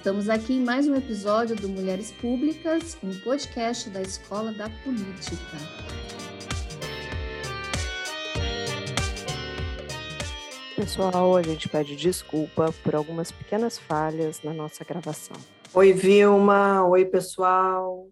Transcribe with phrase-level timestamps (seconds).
[0.00, 5.36] Estamos aqui em mais um episódio do Mulheres Públicas, um podcast da Escola da Política.
[10.74, 15.36] Pessoal, a gente pede desculpa por algumas pequenas falhas na nossa gravação.
[15.74, 16.82] Oi, Vilma.
[16.86, 18.08] Oi, pessoal.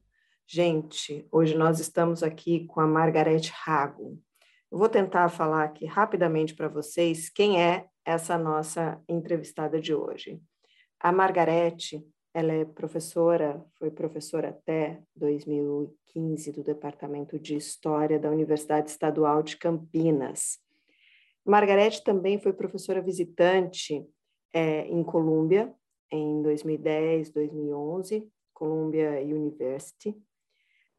[0.46, 4.22] Gente, hoje nós estamos aqui com a Margarete Rago.
[4.70, 10.38] Eu vou tentar falar aqui rapidamente para vocês quem é essa nossa entrevistada de hoje.
[11.00, 18.90] A Margarete, ela é professora, foi professora até 2015 do Departamento de História da Universidade
[18.90, 20.58] Estadual de Campinas.
[21.44, 24.04] Margarete também foi professora visitante
[24.52, 25.72] é, em Colômbia
[26.10, 30.16] em 2010, 2011, Columbia University.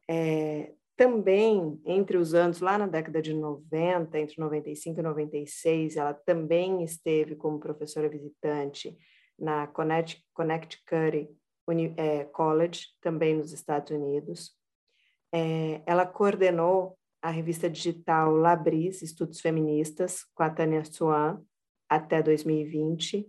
[0.08, 6.14] É, também, entre os anos, lá na década de 90, entre 95 e 96, ela
[6.14, 8.96] também esteve como professora visitante
[9.40, 11.28] na Connecticut
[11.96, 14.52] é, College, também nos Estados Unidos.
[15.32, 21.40] É, ela coordenou a revista digital Labris, Estudos Feministas, com a Tânia Swan,
[21.88, 23.26] até 2020,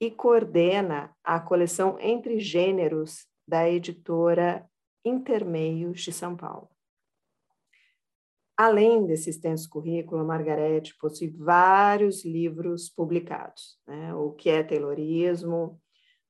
[0.00, 4.68] e coordena a coleção Entre Gêneros, da editora
[5.04, 6.71] Intermeios de São Paulo.
[8.62, 14.14] Além desse extenso currículo, a Margarete possui vários livros publicados, né?
[14.14, 15.80] O que é Taylorismo,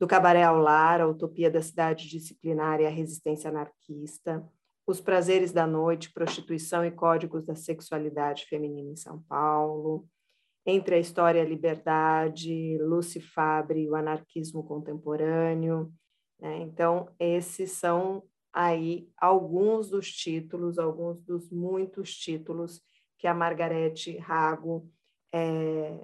[0.00, 4.42] Do Cabaré ao Lar, A Utopia da Cidade Disciplinar e a Resistência Anarquista,
[4.86, 10.08] Os Prazeres da Noite, Prostituição e Códigos da Sexualidade Feminina em São Paulo,
[10.64, 15.92] Entre a História e a Liberdade, Lucy Fabre e o Anarquismo Contemporâneo.
[16.40, 16.62] Né?
[16.62, 18.22] Então, esses são
[18.52, 22.82] aí alguns dos títulos, alguns dos muitos títulos
[23.18, 24.90] que a Margarete Rago
[25.32, 25.98] é,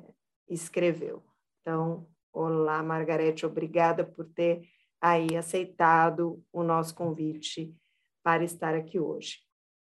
[0.48, 1.22] escreveu.
[1.60, 4.66] Então, olá, Margarete, obrigada por ter
[5.00, 7.74] aí aceitado o nosso convite
[8.22, 9.38] para estar aqui hoje.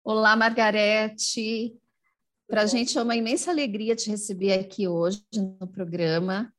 [0.02, 1.76] Olá, Margarete.
[2.46, 6.52] Para a gente é uma imensa alegria te receber aqui hoje no programa.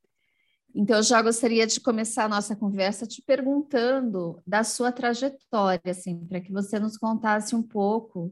[0.80, 6.24] Então, eu já gostaria de começar a nossa conversa te perguntando da sua trajetória, assim,
[6.28, 8.32] para que você nos contasse um pouco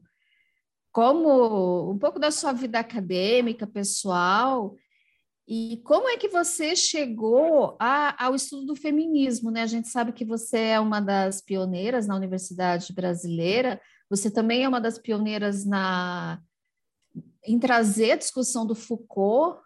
[0.91, 4.75] como um pouco da sua vida acadêmica, pessoal,
[5.47, 9.63] e como é que você chegou a, ao estudo do feminismo, né?
[9.63, 14.69] A gente sabe que você é uma das pioneiras na Universidade Brasileira, você também é
[14.69, 16.39] uma das pioneiras na
[17.44, 19.65] em trazer a discussão do Foucault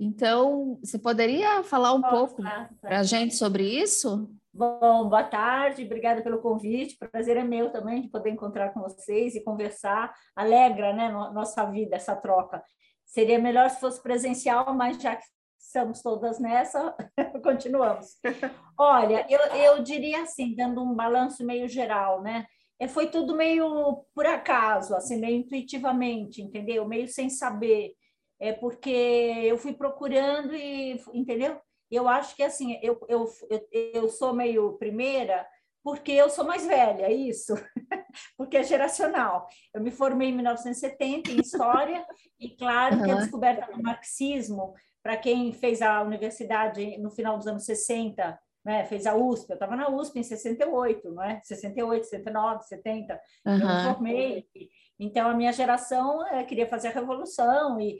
[0.00, 2.42] então, você poderia falar um pouco
[2.80, 4.30] para a gente sobre isso?
[4.52, 6.96] Bom, boa tarde, obrigada pelo convite.
[6.96, 10.12] Prazer é meu também de poder encontrar com vocês e conversar.
[10.34, 12.64] Alegra, né, nossa vida essa troca.
[13.04, 15.24] Seria melhor se fosse presencial, mas já que
[15.58, 16.96] estamos todas nessa,
[17.44, 18.16] continuamos.
[18.78, 22.46] Olha, eu, eu diria assim, dando um balanço meio geral, né?
[22.78, 26.88] É, foi tudo meio por acaso, assim, meio intuitivamente, entendeu?
[26.88, 27.92] Meio sem saber
[28.40, 28.90] é porque
[29.44, 31.60] eu fui procurando e, entendeu?
[31.90, 33.28] Eu acho que assim, eu, eu,
[33.92, 35.46] eu sou meio primeira
[35.82, 37.54] porque eu sou mais velha, é isso,
[38.36, 39.48] porque é geracional.
[39.72, 42.04] Eu me formei em 1970 em História,
[42.38, 43.02] e claro uhum.
[43.02, 48.38] que a descoberta do marxismo, para quem fez a universidade no final dos anos 60,
[48.62, 51.40] né, fez a USP, eu estava na USP em 68, não é?
[51.42, 53.52] 68, 69, 70, uhum.
[53.52, 54.48] eu me formei.
[54.98, 57.98] Então, a minha geração é, queria fazer a revolução e,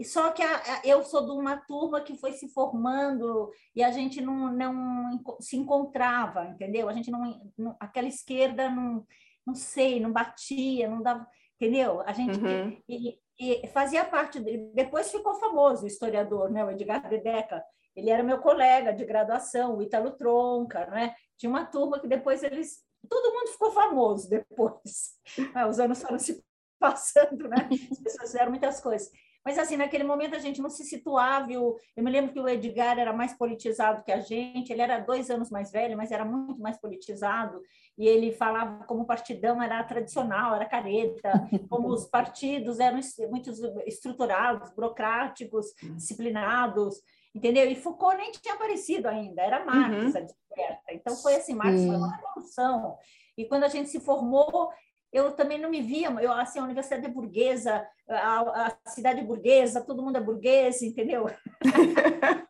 [0.00, 3.82] e só que a, a, eu sou de uma turma que foi se formando e
[3.82, 6.88] a gente não, não se encontrava, entendeu?
[6.88, 9.06] A gente não, não aquela esquerda não,
[9.46, 11.26] não sei, não batia, não dava,
[11.60, 12.00] entendeu?
[12.00, 12.82] A gente uhum.
[12.88, 14.40] e, e fazia parte.
[14.40, 16.64] De, depois ficou famoso o historiador, né?
[16.64, 17.62] O Edgar Dedeca.
[17.94, 21.14] Ele era meu colega de graduação, o Ítalo Tronca, né?
[21.36, 25.18] Tinha uma turma que depois eles todo mundo ficou famoso depois.
[25.68, 26.42] Os anos foram se
[26.78, 27.68] passando, né?
[27.90, 29.10] As pessoas fizeram muitas coisas.
[29.44, 31.50] Mas, assim, naquele momento a gente não se situava.
[31.50, 34.98] Eu, eu me lembro que o Edgar era mais politizado que a gente, ele era
[34.98, 37.60] dois anos mais velho, mas era muito mais politizado.
[37.96, 41.32] E ele falava como o partidão era tradicional, era careta,
[41.70, 43.00] como os partidos eram
[43.30, 43.50] muito
[43.86, 46.96] estruturados, burocráticos, disciplinados,
[47.34, 47.70] entendeu?
[47.70, 50.20] E Foucault nem tinha aparecido ainda, era Marx uhum.
[50.20, 50.92] a descoberta.
[50.92, 52.96] Então, foi assim: Marx foi uma revolução.
[53.36, 54.70] E quando a gente se formou,
[55.12, 59.24] eu também não me via, eu, assim, a universidade é burguesa, a, a cidade é
[59.24, 61.26] burguesa, todo mundo é burguês, entendeu?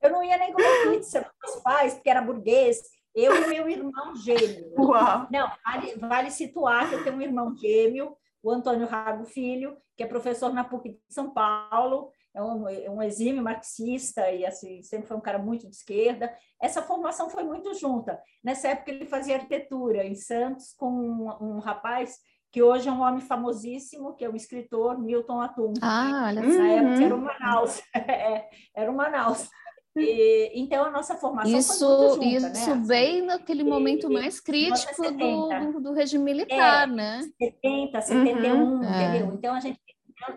[0.00, 2.80] eu não ia nem comer pizza com meus pais, porque era burguês,
[3.14, 4.72] eu e meu irmão gêmeo.
[4.78, 5.26] Uau.
[5.30, 10.02] Não, vale, vale situar que eu tenho um irmão gêmeo, o Antônio Rago Filho, que
[10.02, 14.82] é professor na PUC de São Paulo, é um, é um exímio marxista e assim
[14.82, 16.32] sempre foi um cara muito de esquerda.
[16.60, 18.20] Essa formação foi muito junta.
[18.42, 22.18] Nessa época ele fazia arquitetura em Santos com um, um rapaz
[22.52, 25.72] que hoje é um homem famosíssimo, que é o escritor Milton Atum.
[25.80, 26.58] Ah, olha só.
[26.58, 27.82] Na época era o Manaus.
[27.94, 29.48] é, era o Manaus.
[29.96, 31.78] E, então, a nossa formação isso,
[32.16, 32.84] foi junta, Isso né?
[32.86, 37.20] bem naquele momento e, mais crítico do, do, do, regime militar, é, né?
[37.36, 39.30] 70, 71, uhum, entendeu?
[39.30, 39.34] É.
[39.34, 39.80] Então, a gente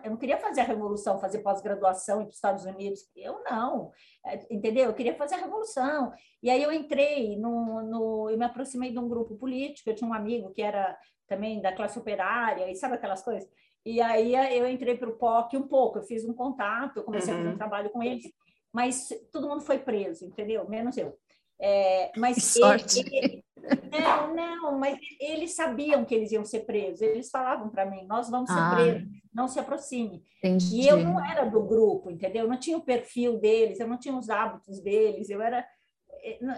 [0.03, 3.01] eu não queria fazer a revolução, fazer pós-graduação para os Estados Unidos.
[3.15, 3.91] Eu não,
[4.25, 4.85] é, entendeu?
[4.85, 6.11] Eu queria fazer a revolução.
[6.41, 9.89] E aí eu entrei no, no, eu me aproximei de um grupo político.
[9.89, 10.97] Eu tinha um amigo que era
[11.27, 13.49] também da classe operária e sabe aquelas coisas.
[13.85, 15.99] E aí eu entrei para o POC um pouco.
[15.99, 17.39] Eu fiz um contato, eu comecei uhum.
[17.39, 17.57] a fazer um uhum.
[17.57, 18.25] trabalho com eles,
[18.71, 20.67] mas todo mundo foi preso, entendeu?
[20.69, 21.17] Menos eu.
[21.59, 23.45] É, mas ele, ele,
[23.91, 27.01] não, não, mas eles sabiam que eles iam ser presos.
[27.01, 30.23] Eles falavam para mim: nós vamos ser ah, presos, não se aproxime.
[30.39, 30.81] Entendi.
[30.81, 32.43] E eu não era do grupo, entendeu?
[32.43, 35.65] Eu não tinha o perfil deles, eu não tinha os hábitos deles, eu era.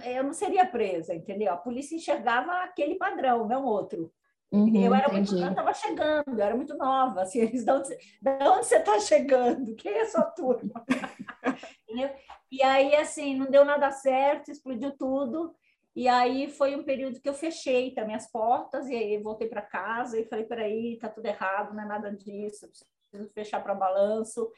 [0.05, 1.51] Eu não seria presa, entendeu?
[1.51, 4.11] A polícia enxergava aquele padrão, não outro.
[4.51, 5.31] Uhum, eu era entendi.
[5.31, 8.77] muito, eu estava chegando, eu era muito nova, assim, eles, de onde, de onde você
[8.77, 9.75] está chegando?
[9.75, 10.85] Quem é a sua turma?
[12.51, 15.53] e aí, assim, não deu nada certo, explodiu tudo,
[15.95, 19.61] e aí foi um período que eu fechei também as portas, e aí voltei para
[19.61, 24.51] casa e falei, peraí, tá tudo errado, não é nada disso, preciso fechar para balanço.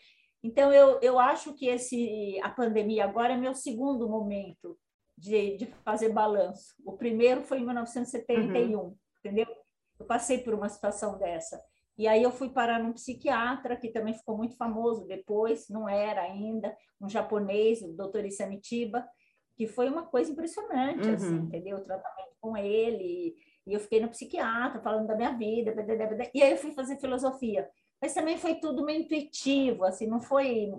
[0.44, 4.78] Então, eu, eu acho que esse, a pandemia agora é meu segundo momento
[5.16, 6.74] de, de fazer balanço.
[6.84, 8.96] O primeiro foi em 1971, uhum.
[9.20, 9.48] entendeu?
[10.00, 11.62] Eu passei por uma situação dessa.
[11.98, 16.22] E aí eu fui parar num psiquiatra, que também ficou muito famoso depois, não era
[16.22, 19.08] ainda, um japonês, o doutor Isamitiba,
[19.58, 21.16] que foi uma coisa impressionante, assim, uhum.
[21.16, 21.78] assim, entendeu?
[21.78, 25.76] O tratamento com ele, e eu fiquei no psiquiatra falando da minha vida,
[26.34, 27.68] e aí eu fui fazer filosofia.
[28.00, 30.72] Mas também foi tudo meio intuitivo, assim, não foi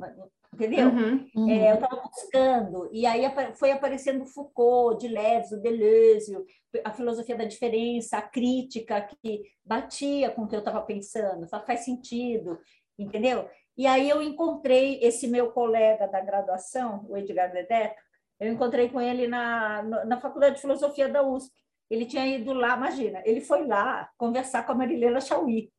[0.54, 0.88] entendeu?
[0.88, 1.50] Uhum, uhum.
[1.50, 3.22] É, eu estava buscando, e aí
[3.56, 6.36] foi aparecendo Foucault, Deleuze, o Deleuze,
[6.84, 11.80] a filosofia da diferença, a crítica que batia com o que eu estava pensando, faz
[11.80, 12.58] sentido,
[12.98, 13.48] entendeu?
[13.76, 18.02] E aí eu encontrei esse meu colega da graduação, o Edgar Dedeto,
[18.40, 21.52] eu encontrei com ele na, na Faculdade de Filosofia da USP.
[21.90, 25.72] Ele tinha ido lá, imagina, ele foi lá conversar com a Marilena Chauí,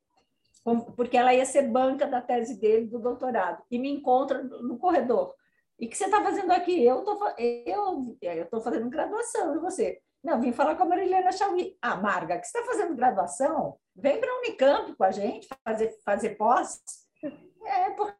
[0.95, 5.33] porque ela ia ser banca da tese dele, do doutorado, e me encontra no corredor.
[5.79, 6.83] E o que você está fazendo aqui?
[6.83, 10.01] Eu estou eu, tô fazendo graduação, e você?
[10.21, 11.77] Não, vim falar com a Marilena Chauí.
[11.81, 13.77] Ah, Marga, que você está fazendo graduação?
[13.95, 16.81] Vem para a Unicamp com a gente, fazer, fazer pós.
[17.65, 18.13] É, por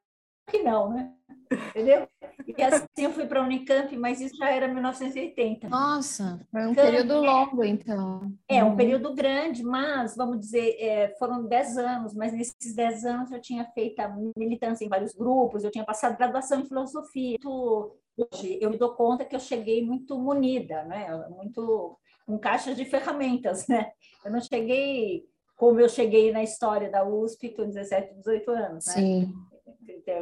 [0.50, 1.14] que não, né?
[1.52, 2.08] Entendeu?
[2.46, 5.68] E assim eu fui para a Unicamp, mas isso já era 1980.
[5.68, 8.32] Nossa, foi um período longo, então.
[8.48, 8.76] É, um uhum.
[8.76, 13.66] período grande, mas, vamos dizer, é, foram 10 anos, mas nesses 10 anos eu tinha
[13.74, 17.38] feito a militância em vários grupos, eu tinha passado graduação em filosofia.
[17.44, 21.08] Hoje eu me dou conta que eu cheguei muito munida, né?
[21.30, 21.98] muito
[22.28, 23.92] com caixas de ferramentas, né?
[24.24, 25.26] Eu não cheguei
[25.60, 28.94] como eu cheguei na história da USP com 17, 18 anos, né?
[28.94, 29.34] Sim.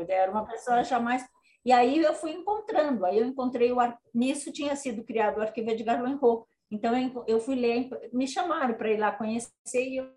[0.08, 1.26] Era uma pessoa jamais.
[1.66, 3.78] E aí eu fui encontrando, aí eu encontrei o.
[4.14, 6.46] Nisso tinha sido criado o arquivo Edgar Lanhot.
[6.72, 6.94] Então
[7.28, 10.10] eu fui ler, me chamaram para ir lá conhecer e eu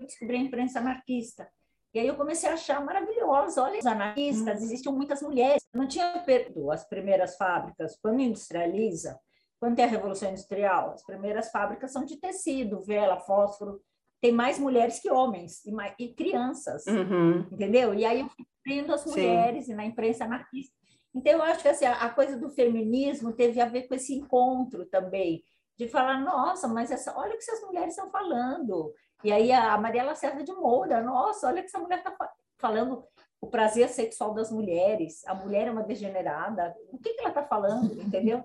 [0.00, 1.48] descobri a imprensa anarquista.
[1.94, 5.62] E aí eu comecei a achar maravilhoso, olha, os anarquistas, existiam muitas mulheres.
[5.74, 9.18] Não tinha perdido as primeiras fábricas, quando industrializa,
[9.58, 13.80] quando tem a Revolução Industrial, as primeiras fábricas são de tecido, vela, fósforo,
[14.20, 17.46] tem mais mulheres que homens e, mais, e crianças, uhum.
[17.52, 17.94] entendeu?
[17.94, 19.72] E aí eu fui vendo as mulheres Sim.
[19.72, 20.76] e na imprensa anarquista.
[21.14, 24.86] Então, eu acho que assim, a coisa do feminismo teve a ver com esse encontro
[24.86, 25.42] também,
[25.76, 28.92] de falar, nossa, mas essa, olha o que essas mulheres estão falando.
[29.22, 32.16] E aí a Maria Lacerda de Moura, nossa, olha o que essa mulher está
[32.58, 33.04] falando,
[33.40, 37.44] o prazer sexual das mulheres, a mulher é uma degenerada, o que, que ela está
[37.44, 38.44] falando, entendeu?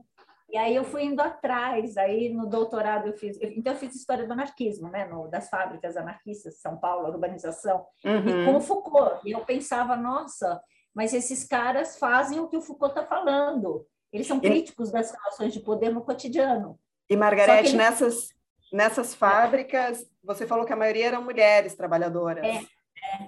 [0.49, 4.25] E aí eu fui indo atrás, aí no doutorado eu fiz, então eu fiz história
[4.25, 8.43] do anarquismo, né, no, das fábricas anarquistas, São Paulo, urbanização, uhum.
[8.43, 9.27] e com o Foucault.
[9.27, 10.61] E eu pensava, nossa,
[10.93, 13.85] mas esses caras fazem o que o Foucault está falando.
[14.11, 16.79] Eles são críticos das relações de poder no cotidiano.
[17.09, 17.77] E Margarete, ele...
[17.77, 18.29] nessas
[18.73, 22.43] nessas fábricas, você falou que a maioria eram mulheres trabalhadoras.
[22.43, 22.61] É.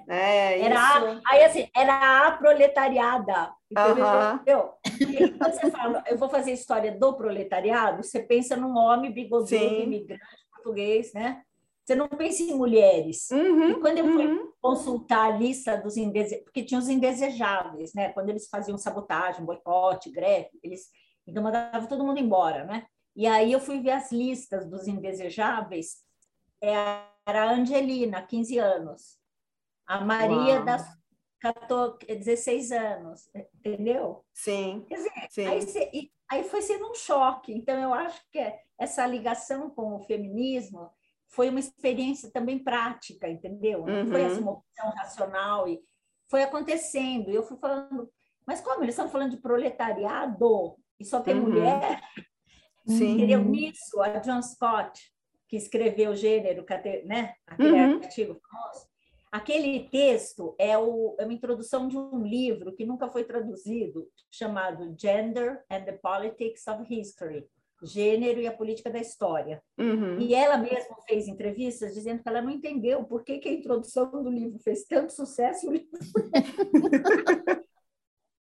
[0.08, 4.04] É, era a, aí assim, era a proletariada, entendeu?
[4.04, 5.38] Uhum.
[5.38, 10.46] quando você fala, eu vou fazer história do proletariado, você pensa num homem bigodudo, imigrante
[10.52, 11.42] português, né?
[11.84, 13.30] Você não pensa em mulheres.
[13.30, 14.52] Uhum, e quando eu fui uhum.
[14.60, 18.08] consultar a lista dos indesejáveis, porque tinha os indesejáveis, né?
[18.08, 20.90] Quando eles faziam sabotagem, boicote, greve, eles
[21.26, 22.86] então mandavam todo mundo embora, né?
[23.14, 25.98] E aí eu fui ver as listas dos indesejáveis.
[26.60, 26.72] É,
[27.26, 29.15] era a Angelina, 15 anos.
[29.86, 30.64] A Maria Uau.
[30.64, 30.86] das
[31.40, 34.24] 14, 16 anos, entendeu?
[34.32, 34.84] Sim.
[34.88, 35.46] Quer dizer, sim.
[35.46, 37.52] Aí, aí foi sendo um choque.
[37.52, 38.38] Então, eu acho que
[38.78, 40.90] essa ligação com o feminismo
[41.28, 43.84] foi uma experiência também prática, entendeu?
[43.86, 44.08] Não uhum.
[44.08, 45.80] foi assim, uma opção racional e
[46.28, 47.30] foi acontecendo.
[47.30, 48.10] Eu fui falando,
[48.46, 51.42] mas como eles estão falando de proletariado e só tem Uhum.
[51.42, 52.00] mulher?
[52.86, 53.14] Sim.
[53.14, 53.44] Entendeu?
[53.44, 55.12] Nisso, a John Scott,
[55.48, 56.64] que escreveu o gênero,
[57.04, 57.34] né?
[57.46, 57.96] aquele Uhum.
[58.02, 58.86] artigo famoso,
[59.36, 64.94] aquele texto é, o- é uma introdução de um livro que nunca foi traduzido, chamado
[64.98, 67.46] Gender and the Politics of History,
[67.82, 69.62] Gênero e a Política da História.
[69.78, 70.18] Uhum.
[70.18, 74.10] E ela mesma fez entrevistas dizendo que ela não entendeu por que, que a introdução
[74.10, 75.66] do livro fez tanto sucesso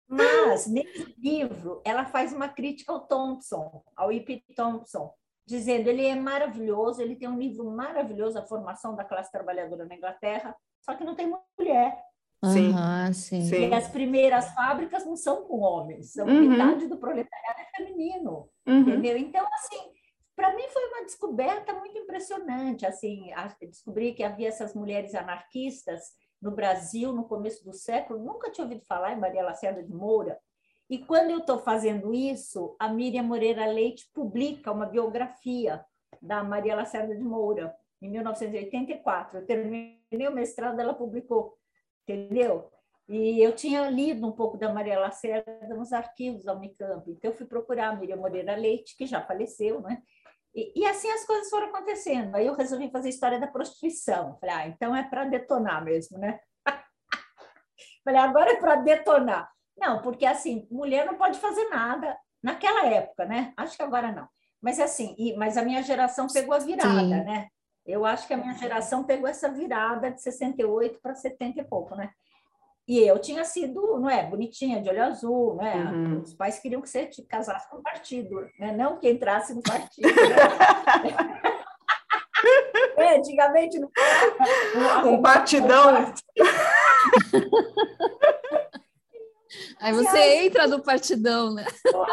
[0.09, 4.43] Mas, nesse livro, ela faz uma crítica ao Thompson, ao E.P.
[4.57, 5.15] Thompson,
[5.47, 9.95] dizendo ele é maravilhoso, ele tem um livro maravilhoso, A Formação da Classe Trabalhadora na
[9.95, 12.03] Inglaterra, só que não tem mulher.
[12.45, 12.73] Sim.
[12.73, 13.43] Aham, sim.
[13.43, 13.69] Sim.
[13.69, 16.49] E as primeiras fábricas não são com homens, são Uhum.
[16.49, 18.49] metade do proletariado é feminino.
[18.67, 18.79] Uhum.
[18.81, 19.17] Entendeu?
[19.19, 19.93] Então, assim,
[20.35, 22.87] para mim foi uma descoberta muito impressionante.
[22.87, 26.01] Assim, a- descobri que havia essas mulheres anarquistas
[26.41, 28.25] no Brasil no começo do século.
[28.25, 30.39] Nunca tinha ouvido falar em Maria Lacerda de Moura.
[30.89, 35.85] E quando eu estou fazendo isso, a Miriam Moreira Leite publica uma biografia
[36.23, 39.39] da Maria Lacerda de Moura, em 1984.
[39.39, 41.57] Eu terminei o mestrado, ela publicou,
[42.03, 42.71] entendeu?
[43.09, 47.37] E eu tinha lido um pouco da Maria Lacerda nos arquivos da Unicamp, então eu
[47.37, 50.01] fui procurar a Miriam Moreira Leite, que já faleceu, né?
[50.55, 52.35] E, e assim as coisas foram acontecendo.
[52.35, 54.39] Aí eu resolvi fazer história da prostituição.
[54.41, 56.41] Falei, ah, então é para detonar mesmo, né?
[58.05, 59.51] Falei, agora é para detonar.
[59.77, 63.53] Não, porque assim, mulher não pode fazer nada naquela época, né?
[63.57, 64.29] Acho que agora não.
[64.61, 67.25] Mas assim, e, mas a minha geração pegou a virada, Sim.
[67.25, 67.49] né?
[67.87, 71.95] Eu acho que a minha geração pegou essa virada de 68 para 70 e pouco,
[71.95, 72.11] né?
[72.87, 75.77] E eu tinha sido, não é, bonitinha, de olho azul, né?
[75.77, 76.23] Uhum.
[76.23, 78.73] Os pais queriam que você te casasse com o partido, né?
[78.73, 80.09] Não que entrasse no partido.
[80.09, 80.15] Né?
[82.97, 83.89] é, antigamente não
[85.07, 86.13] Um partidão.
[89.81, 91.65] Aí você entra no partidão, né?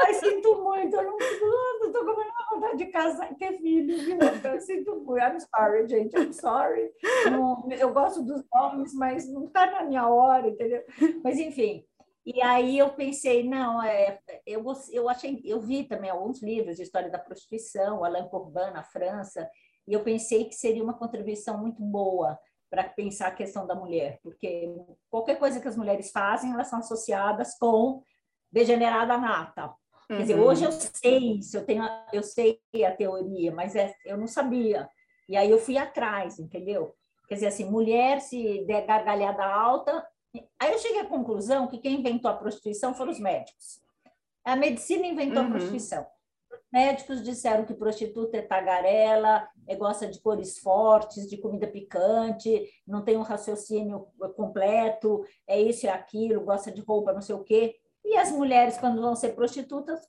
[0.05, 3.97] Ai, sinto muito, eu não estou com a menor vontade de casar e ter filho,
[3.97, 4.17] viu?
[4.51, 5.23] Eu sinto muito.
[5.23, 6.91] I'm sorry, gente, I'm sorry.
[7.29, 10.83] Não, eu gosto dos homens, mas não está na minha hora, entendeu?
[11.23, 11.85] Mas, enfim.
[12.25, 14.61] E aí eu pensei, não, é, eu,
[14.91, 19.49] eu achei, eu vi também alguns livros de história da prostituição, Alain Corbin na França,
[19.87, 22.37] e eu pensei que seria uma contribuição muito boa
[22.69, 24.69] para pensar a questão da mulher, porque
[25.09, 28.03] qualquer coisa que as mulheres fazem, elas são associadas com
[28.51, 29.73] degenerada nata.
[30.07, 30.45] Quer dizer, Uhum.
[30.45, 34.27] hoje eu sei isso, eu tenho, a- eu sei a teoria, mas é, eu não
[34.27, 34.89] sabia.
[35.27, 36.95] E aí eu fui atrás, entendeu?
[37.27, 40.07] Quer dizer, assim, mulher se der gargalhada alta.
[40.59, 43.81] Aí eu cheguei à conclusão que quem inventou a prostituição foram os médicos.
[44.45, 45.47] A medicina inventou Uhum.
[45.49, 46.05] a prostituição.
[46.49, 52.65] Os médicos disseram que prostituta é tagarela, é, gosta de cores fortes, de comida picante,
[52.87, 57.43] não tem um raciocínio completo, é isso e aquilo, gosta de roupa, não sei o
[57.43, 57.75] quê.
[58.07, 59.99] E as mulheres, quando vão ser prostitutas,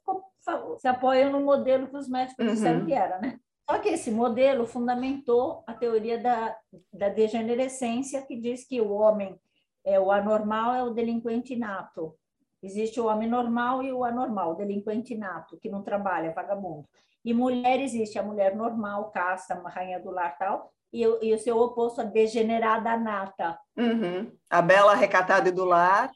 [0.79, 2.55] se apoiam no modelo que os médicos Uhum.
[2.55, 3.41] disseram que era, né?
[3.69, 6.57] Só que esse modelo fundamentou a teoria da,
[6.93, 9.39] da degenerescência, que diz que o homem
[9.85, 12.15] é o anormal, é o delinquente inato.
[12.63, 16.89] Existe o homem normal e o anormal, o delinquente inato, que não trabalha, vagabundo.
[17.25, 21.59] E mulher existe a mulher normal, casta, rainha do lar tal, e, e o seu
[21.59, 23.59] oposto, a degenerada nata.
[23.77, 24.33] Uhum.
[24.49, 26.11] A bela recatada e do lar.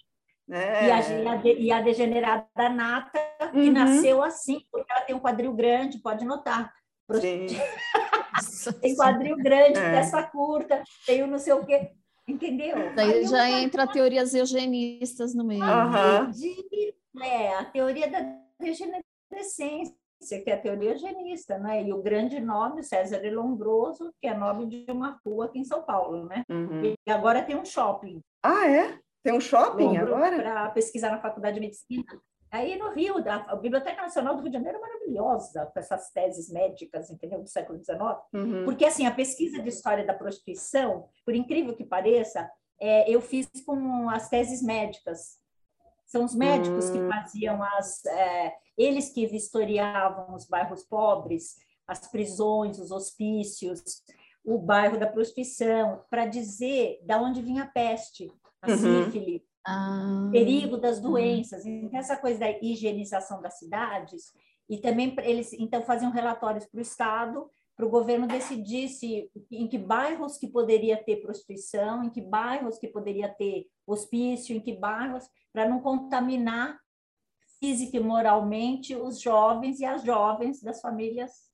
[0.49, 0.87] Né?
[0.89, 3.19] E, a, e a de- e a degenerada nata,
[3.53, 3.73] que Uhum.
[3.73, 6.73] nasceu assim, porque ela tem um quadril grande, pode notar.
[7.21, 7.47] Sim.
[8.81, 9.91] Tem quadril grande, É.
[9.93, 11.91] testa curta, tem o não sei o quê.
[12.27, 12.77] Entendeu?
[12.77, 15.63] Aí Daí eu já entra teorias eugenistas no meio.
[15.63, 16.31] Aham.
[16.31, 18.21] de- é, a teoria da
[18.59, 19.95] degenerescência,
[20.43, 21.83] que é a teoria eugenista, né?
[21.85, 25.83] E o grande nome, César Lombroso, que é nome de uma rua aqui em São
[25.83, 26.45] Paulo, né?
[26.49, 26.95] Uhum.
[27.07, 28.21] E agora tem um shopping.
[28.43, 28.99] Ah, é?
[29.23, 30.37] Tem um shopping agora?
[30.37, 32.05] Para pesquisar na Faculdade de Medicina.
[32.51, 36.51] Aí no Rio, a Biblioteca Nacional do Rio de Janeiro é maravilhosa, com essas teses
[36.51, 37.41] médicas, entendeu?
[37.41, 37.99] Do século XIX.
[38.35, 38.65] Uhum.
[38.65, 43.49] Porque, assim, a pesquisa de história da prostituição, por incrível que pareça, é, eu fiz
[43.65, 45.39] com as teses médicas.
[46.05, 47.09] São os médicos que Hum.
[47.09, 48.05] faziam as...
[48.05, 53.83] é, eles que vistoriavam os bairros pobres, as prisões, os hospícios,
[54.45, 58.31] o bairro da prostituição, para dizer da onde vinha a peste,
[58.63, 59.05] a Uhum.
[59.05, 61.67] sífilis, Ah, perigo das doenças.
[61.67, 64.33] Então, essa coisa da higienização das cidades,
[64.69, 69.67] e também eles então faziam relatórios para o Estado para o governo decidir se, em
[69.67, 74.73] que bairros que poderia ter prostituição, em que bairros que poderia ter hospício, em que
[74.73, 76.79] bairros, para não contaminar
[77.59, 81.51] física e moralmente os jovens e as jovens das famílias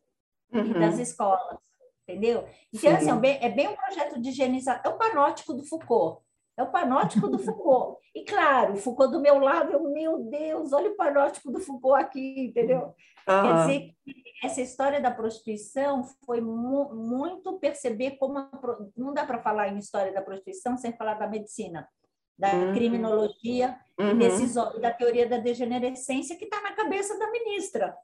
[0.53, 0.67] uhum.
[0.67, 1.59] e das escolas,
[2.03, 2.47] entendeu?
[2.73, 6.23] Então, assim, é bem, é bem um projeto de higienização, é o panótico do Foucault,
[6.59, 8.01] é o panótico do Foucault.
[8.13, 12.03] E claro, o Foucault do meu lado, eu, meu Deus, olha o panótico do Foucault
[12.03, 12.95] aqui, entendeu?
[13.29, 13.43] Uhum.
[13.43, 13.95] Quer dizer
[14.43, 18.51] essa história da prostituição foi mu muito perceber como a,
[18.97, 21.89] não dá para falar em história da prostituição sem falar da medicina,
[22.37, 22.75] da uhum.
[22.75, 24.19] criminologia uhum.
[24.19, 27.97] Desses, da teoria da degenerescência que está na cabeça da ministra.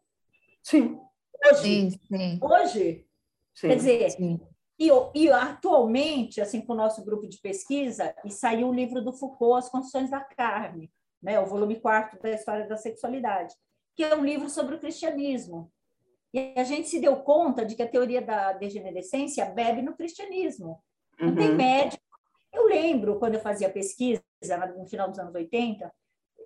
[0.62, 1.00] Sim.
[1.44, 1.62] Hoje.
[1.62, 2.38] Sim, sim.
[2.40, 3.06] Hoje.
[3.54, 4.40] Sim, quer dizer, sim.
[4.78, 9.12] E, e, atualmente, assim, com o nosso grupo de pesquisa, e saiu o livro do
[9.12, 10.90] Foucault, As Condições da Carne,
[11.22, 13.54] né, o volume quarto da História da Sexualidade,
[13.96, 15.70] que é um livro sobre o cristianismo.
[16.32, 20.82] E a gente se deu conta de que a teoria da degenerescência bebe no cristianismo.
[21.20, 21.36] Não uhum.
[21.36, 22.02] tem médico.
[22.52, 24.22] Eu lembro, quando eu fazia pesquisa,
[24.76, 25.92] no final dos anos 80,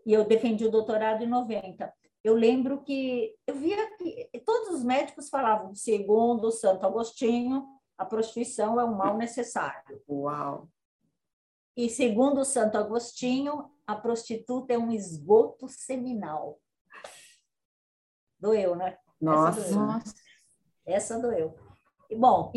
[0.05, 1.93] e eu defendi o doutorado em 90,
[2.23, 7.67] eu lembro que eu via que todos os médicos falavam, segundo Santo Agostinho,
[7.99, 10.01] a prostituição é um mal necessário.
[10.09, 10.69] Uau!
[11.77, 16.61] E segundo Santo Agostinho, a prostituta é um esgoto seminal.
[18.39, 18.97] Doeu, né?
[19.21, 19.61] Nossa!
[19.61, 20.03] Essa doeu.
[20.87, 21.55] Essa doeu.
[22.17, 22.53] Bom,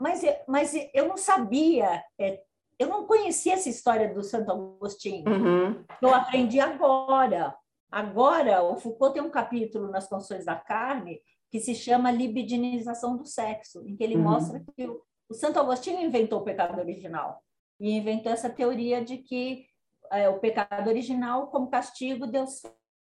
[0.00, 2.42] mas, mas eu não sabia, é,
[2.78, 5.28] eu não conhecia essa história do Santo Agostinho.
[5.28, 5.84] Uhum.
[6.00, 7.56] Eu aprendi agora.
[7.90, 11.22] Agora, o Foucault tem um capítulo nas Condições da Carne
[11.56, 14.22] que se chama libidinização do sexo, em que ele uhum.
[14.22, 17.42] mostra que o, o, Santo Agostinho inventou o pecado original
[17.80, 19.64] e inventou essa teoria de que
[20.12, 22.60] é, o pecado original, como castigo, Deus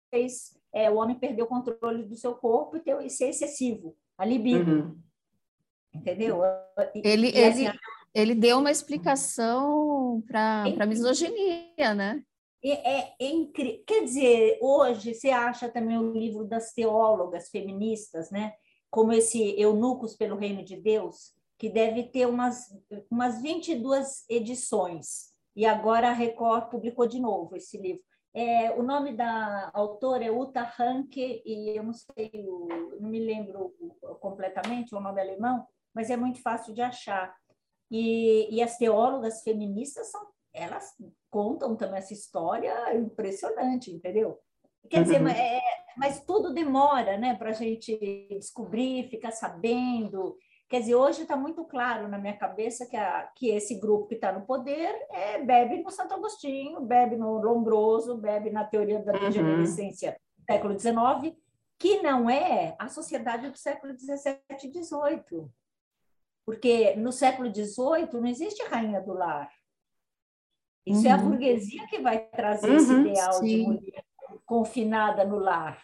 [0.09, 3.95] fez é, o homem perder o controle do seu corpo e, ter, e ser excessivo,
[4.17, 4.71] a libido.
[4.71, 4.99] Uhum.
[5.93, 6.41] Entendeu?
[6.95, 7.79] Ele, e, ele, assim,
[8.15, 12.23] ele deu uma explicação para a misoginia, né?
[12.63, 13.83] É, é incrível.
[13.87, 18.53] Quer dizer, hoje você acha também o livro das teólogas feministas, né?
[18.89, 22.67] Como esse Eunucos pelo Reino de Deus, que deve ter umas,
[23.09, 25.33] umas 22 edições.
[25.55, 28.01] E agora a Record publicou de novo esse livro.
[28.33, 32.31] É, o nome da autora é Uta Hanke, e eu não sei,
[32.99, 33.73] não me lembro
[34.19, 37.35] completamente o nome alemão, mas é muito fácil de achar.
[37.89, 40.93] E, e as teólogas feministas são elas
[41.29, 44.39] contam também essa história impressionante, entendeu?
[44.89, 45.27] Quer dizer, uhum.
[45.27, 45.61] é,
[45.97, 47.97] mas tudo demora, né, para a gente
[48.31, 50.37] descobrir, ficar sabendo.
[50.69, 54.15] Quer dizer, hoje está muito claro na minha cabeça que, a, que esse grupo que
[54.15, 59.13] está no poder é, bebe no Santo Agostinho, bebe no Lombroso, bebe na teoria da
[59.13, 59.19] uhum.
[59.19, 61.35] degenerescência do século XIX,
[61.77, 65.47] que não é a sociedade do século XVII e XVIII.
[66.45, 69.49] Porque no século XVIII não existe rainha do lar.
[70.89, 71.07] Isso uhum.
[71.07, 71.29] é a uhum.
[71.29, 73.45] burguesia que vai trazer uhum, esse ideal sim.
[73.45, 74.03] de mulher
[74.45, 75.79] confinada no lar.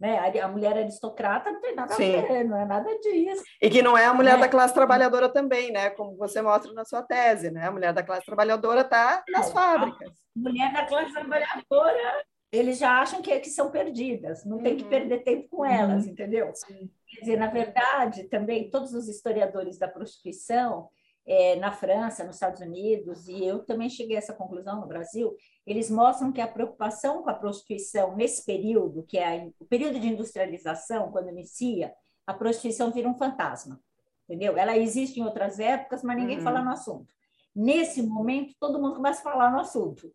[0.00, 0.40] Né?
[0.40, 2.14] A mulher aristocrata não tem nada sim.
[2.14, 3.42] a ver, não é nada disso.
[3.60, 4.40] E que não é a mulher é.
[4.40, 5.90] da classe trabalhadora também, né?
[5.90, 7.66] Como você mostra na sua tese, né?
[7.66, 10.10] A mulher da classe trabalhadora está nas fábricas.
[10.36, 14.62] A mulher da classe trabalhadora, eles já acham que, que são perdidas, não uhum.
[14.62, 14.88] tem que uhum.
[14.88, 16.12] perder tempo com elas, uhum.
[16.12, 16.52] entendeu?
[16.54, 16.88] Sim.
[17.08, 20.88] Quer dizer, na verdade, também todos os historiadores da prostituição,
[21.28, 25.36] é, na França, nos Estados Unidos, e eu também cheguei a essa conclusão no Brasil,
[25.66, 30.08] eles mostram que a preocupação com a prostituição nesse período, que é o período de
[30.08, 31.92] industrialização, quando inicia,
[32.26, 33.78] a prostituição vira um fantasma,
[34.24, 34.56] entendeu?
[34.56, 36.44] Ela existe em outras épocas, mas ninguém uhum.
[36.44, 37.12] fala no assunto.
[37.54, 40.10] Nesse momento, todo mundo começa a falar no assunto.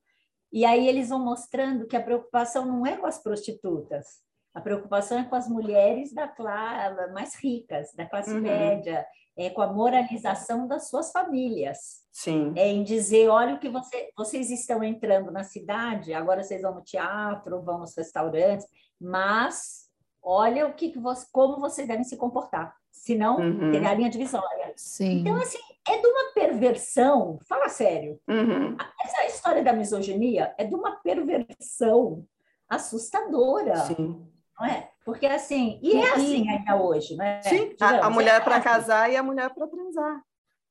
[0.52, 4.23] E aí eles vão mostrando que a preocupação não é com as prostitutas,
[4.54, 8.41] a preocupação é com as mulheres da classe mais ricas, da classe uhum.
[8.41, 9.06] média,
[9.38, 12.04] é com a moralização das suas famílias.
[12.12, 12.54] Sim.
[12.56, 16.76] É em dizer, olha o que você, vocês estão entrando na cidade, agora vocês vão
[16.76, 18.67] no teatro, vão nos restaurantes,
[19.02, 19.89] mas
[20.22, 22.76] olha o que, que você, como vocês devem se comportar.
[22.91, 23.72] Senão, uhum.
[23.72, 24.72] tem a linha divisória.
[24.78, 25.22] Sim.
[25.22, 28.19] Então, assim, é de uma perversão, fala sério.
[28.28, 28.78] Uhum.
[29.04, 32.24] Essa história da misoginia é de uma perversão
[32.69, 33.78] assustadora.
[33.78, 34.26] Sim.
[34.58, 34.92] Não é?
[35.05, 37.41] Porque assim, e é assim ainda hoje, né?
[37.41, 38.63] Sim, a, a, mulher é para assim.
[38.63, 40.21] casar e a mulher para transar.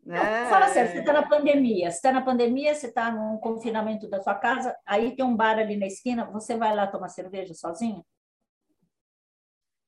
[0.05, 0.43] Né?
[0.43, 4.09] Não, fala sério, você está na pandemia, você está na pandemia, você está num confinamento
[4.09, 7.55] da sua casa, aí tem um bar ali na esquina, você vai lá tomar cerveja
[7.55, 8.05] sozinho?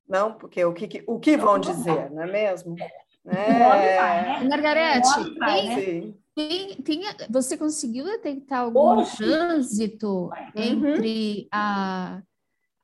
[0.07, 2.75] Não, porque o que, o que vão dizer, não é mesmo?
[2.79, 3.05] É.
[3.27, 4.43] É.
[4.43, 6.13] Margarete, tem, né?
[6.35, 9.17] tem, tem, você conseguiu detectar algum Oxe.
[9.17, 11.47] trânsito entre uhum.
[11.51, 12.21] a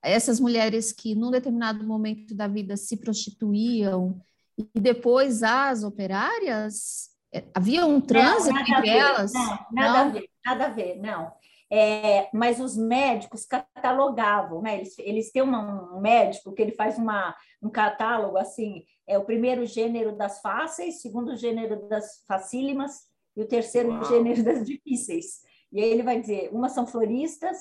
[0.01, 4.19] essas mulheres que num determinado momento da vida se prostituíam
[4.57, 7.09] e depois as operárias?
[7.33, 9.33] É, havia um trânsito não, entre elas?
[9.33, 10.09] Não, nada não?
[10.09, 11.31] a ver, nada a ver, não.
[11.73, 14.77] É, mas os médicos catalogavam, né?
[14.77, 19.23] Eles, eles têm uma, um médico que ele faz uma, um catálogo assim: é o
[19.23, 23.03] primeiro gênero das fáceis, segundo gênero das facílimas
[23.37, 24.03] e o terceiro Uau.
[24.03, 25.41] gênero das difíceis.
[25.71, 27.57] E aí ele vai dizer: umas são floristas,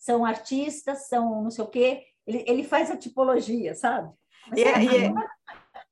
[0.00, 2.02] são artistas, são não sei o quê.
[2.26, 4.10] Ele, ele faz a tipologia, sabe?
[4.56, 5.12] E é, e, é,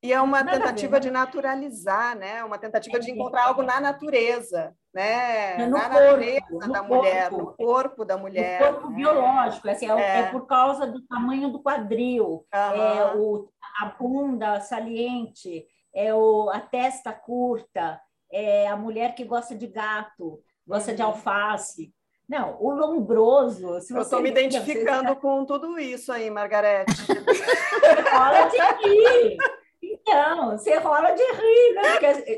[0.02, 1.00] e é uma tentativa né?
[1.00, 2.42] de naturalizar, né?
[2.42, 5.58] Uma tentativa é, de encontrar algo na natureza, né?
[5.66, 8.60] No na corpo, natureza da corpo, mulher, no corpo da mulher.
[8.60, 8.96] No corpo né?
[8.96, 12.48] biológico, assim, é, é, por causa do tamanho do quadril, uhum.
[12.52, 13.48] é o,
[13.82, 18.00] a bunda saliente, é o, a testa curta,
[18.32, 20.96] é a mulher que gosta de gato, gosta uhum.
[20.96, 21.92] de alface.
[22.28, 23.80] Não, o lombroso.
[23.80, 25.20] Se Eu estou me identificando você...
[25.20, 26.92] com tudo isso aí, Margarete.
[28.12, 29.38] Rola de rir.
[29.80, 31.82] Então, você rola de rir, né?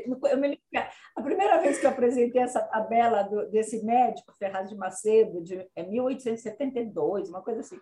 [0.07, 0.61] Porque eu me
[1.15, 5.67] a primeira vez que eu apresentei essa tabela do, desse médico, Ferraz de Macedo, de
[5.75, 7.79] é 1872, uma coisa assim,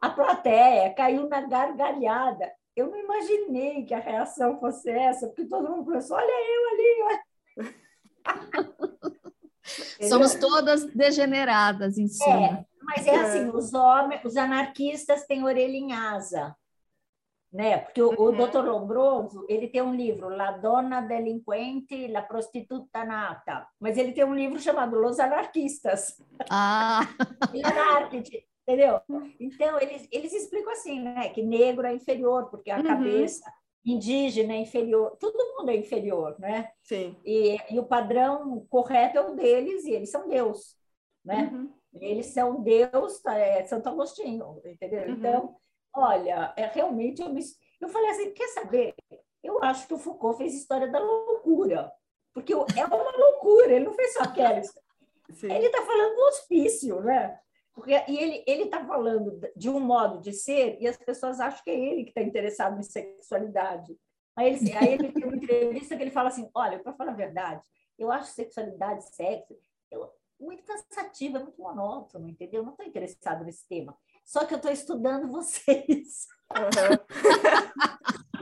[0.00, 2.52] a plateia caiu na gargalhada.
[2.76, 7.02] Eu não imaginei que a reação fosse essa, porque todo mundo pensou: olha eu ali,
[7.02, 7.24] olha.
[10.08, 12.46] Somos todas degeneradas em cima.
[12.46, 16.56] É, mas é assim, os homens, os anarquistas têm orelha em asa
[17.52, 17.78] né?
[17.78, 18.28] Porque o, uhum.
[18.28, 18.64] o Dr.
[18.64, 24.34] Lombroso, ele tem um livro, La Donna Delinquente, La Prostituta Nata, mas ele tem um
[24.34, 26.22] livro chamado Los Anarquistas.
[26.50, 27.00] Ah!
[28.66, 29.00] entendeu?
[29.40, 31.30] Então, eles, eles explicam assim, né?
[31.30, 32.84] Que negro é inferior, porque a uhum.
[32.84, 33.50] cabeça
[33.84, 36.70] indígena é inferior, todo mundo é inferior, né?
[36.82, 37.16] Sim.
[37.24, 40.76] E, e o padrão correto é o deles, e eles são Deus,
[41.24, 41.50] né?
[41.52, 41.72] Uhum.
[42.00, 45.04] Eles são Deus, é Santo Agostinho, entendeu?
[45.04, 45.12] Uhum.
[45.12, 45.56] Então,
[45.98, 47.42] Olha, é, realmente eu me...
[47.80, 48.94] Eu falei assim, quer saber?
[49.42, 51.92] Eu acho que o Foucault fez história da loucura,
[52.34, 55.52] porque é uma loucura, ele não fez só aquela Sim.
[55.52, 57.38] Ele está falando do hospício, né?
[57.78, 61.70] Porque, e ele está falando de um modo de ser e as pessoas acham que
[61.70, 63.96] é ele que está interessado em sexualidade.
[64.36, 67.16] Aí ele, aí ele tem uma entrevista que ele fala assim, olha, para falar a
[67.16, 67.62] verdade,
[67.96, 69.56] eu acho sexualidade, sexo,
[69.90, 70.10] eu,
[70.40, 72.60] muito cansativa, muito monótono, entendeu?
[72.60, 73.96] Eu não estou interessado nesse tema
[74.28, 76.26] só que eu estou estudando vocês.
[76.52, 76.92] Uhum.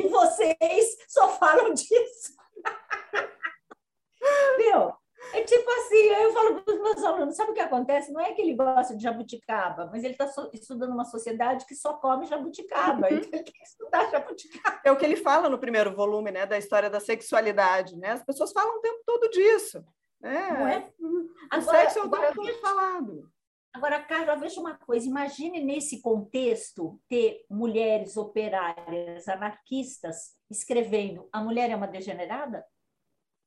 [0.04, 2.34] e vocês só falam disso.
[4.58, 4.96] Meu,
[5.32, 8.12] é tipo assim, eu falo para os meus alunos, sabe o que acontece?
[8.12, 11.74] Não é que ele gosta de jabuticaba, mas ele está so estudando uma sociedade que
[11.74, 13.16] só come jabuticaba, uhum.
[13.16, 14.80] então ele tem que estudar jabuticaba.
[14.84, 18.10] É o que ele fala no primeiro volume, né, da história da sexualidade, né?
[18.10, 19.84] As pessoas falam o tempo todo disso.
[20.20, 20.50] Né?
[20.50, 20.92] Não é?
[21.00, 23.30] O agora, sexo é o tempo todo falado.
[23.76, 31.70] Agora, Carla, veja uma coisa: imagine nesse contexto ter mulheres operárias anarquistas escrevendo A Mulher
[31.70, 32.64] é uma Degenerada?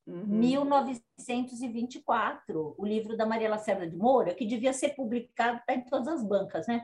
[0.10, 0.26] Uhum.
[0.26, 6.08] 1924, o livro da Maria Lacerda de Moura, que devia ser publicado, está em todas
[6.08, 6.84] as bancas, né?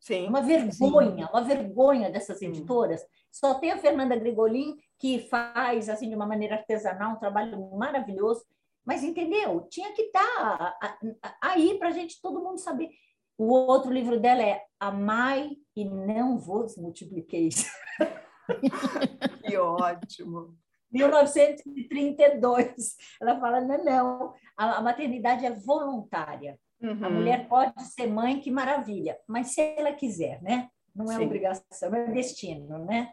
[0.00, 0.28] Sim.
[0.28, 1.32] Uma vergonha, sim.
[1.32, 3.04] uma vergonha dessas editoras.
[3.30, 8.44] Só tem a Fernanda Grigolin, que faz, assim, de uma maneira artesanal, um trabalho maravilhoso.
[8.84, 9.66] Mas entendeu?
[9.68, 10.98] Tinha que estar tá
[11.42, 12.90] aí para a gente, todo mundo saber.
[13.36, 17.66] O outro livro dela é Amai e não vos multipliqueis.
[19.42, 20.56] Que ótimo!
[20.92, 22.96] 1932.
[23.20, 26.58] Ela fala: não, não, a, maternidade é voluntária.
[26.80, 27.04] Uhum.
[27.04, 30.68] A mulher pode ser mãe, que maravilha, mas se ela quiser, né?
[30.94, 31.24] Não é Sim.
[31.24, 33.12] obrigação, não é destino, né?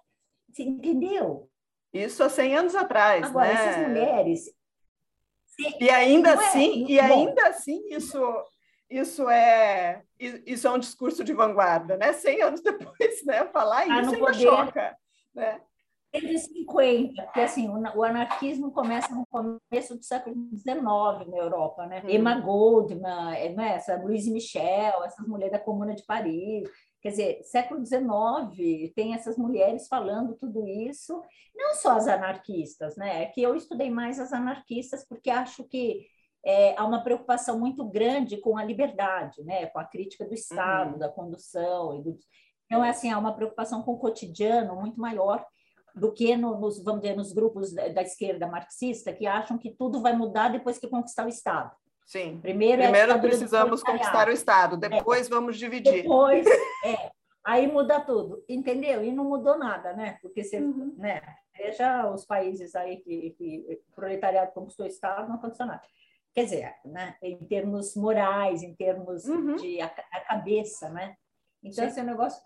[0.50, 1.50] Você entendeu?
[1.94, 3.26] Isso há 100 anos atrás.
[3.26, 3.54] Agora, né?
[3.54, 4.54] essas mulheres,
[5.80, 8.20] e ainda é, assim, e ainda assim isso
[8.90, 12.14] isso é isso é um discurso de vanguarda, né?
[12.14, 13.46] 100 anos depois, né?
[13.46, 14.98] Falar ah, isso ainda poder, choca,
[15.34, 15.62] né?
[16.16, 22.02] 150, porque assim, o anarquismo começa no começo do século XIX na Europa, né?
[22.06, 22.10] Hum.
[22.10, 23.76] Emma Goldman, é, né?
[23.76, 26.70] essa Louise Michel, essas mulheres da Comuna de Paris,
[27.04, 31.22] Quer dizer, século XIX tem essas mulheres falando tudo isso,
[31.54, 33.24] não só as anarquistas, né?
[33.24, 36.08] É que eu estudei mais as anarquistas porque acho que
[36.46, 39.66] é, há uma preocupação muito grande com a liberdade, né?
[39.66, 41.00] Com a crítica do Estado, uhum.
[41.00, 42.02] da condução.
[42.02, 42.18] Do...
[42.68, 45.46] Então, é assim, há uma preocupação com o cotidiano muito maior
[45.94, 49.72] do que no, nos, vamos dizer, nos grupos da, da esquerda marxista que acham que
[49.72, 51.72] tudo vai mudar depois que conquistar o Estado.
[52.06, 52.40] Sim.
[52.42, 55.30] Primeiro, é Primeiro é precisamos conquistar o Estado, depois é.
[55.30, 56.04] vamos dividir.
[56.04, 56.46] Depois,
[56.86, 57.12] é.
[57.46, 59.04] Aí muda tudo, entendeu?
[59.04, 60.18] E não mudou nada, né?
[60.22, 60.96] Porque você, uhum.
[60.98, 61.22] né?
[61.56, 65.82] Veja os países aí que, que o proletariado conquistou o Estado, não aconteceu nada.
[66.34, 67.16] Quer dizer, né?
[67.22, 69.56] em termos morais, em termos uhum.
[69.56, 71.16] de a, a, cabeça, né?
[71.64, 71.90] Então, Sim.
[71.90, 72.42] esse é um negócio.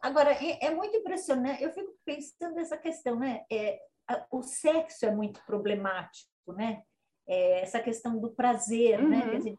[0.00, 3.44] Agora, é, é, muito impressionante, eu fico pensando nessa questão, né?
[3.50, 6.82] É, a, o sexo é muito problemático, né?
[7.26, 9.18] É, essa questão do prazer, né?
[9.18, 9.32] uhum.
[9.32, 9.36] né?
[9.38, 9.58] Dizer,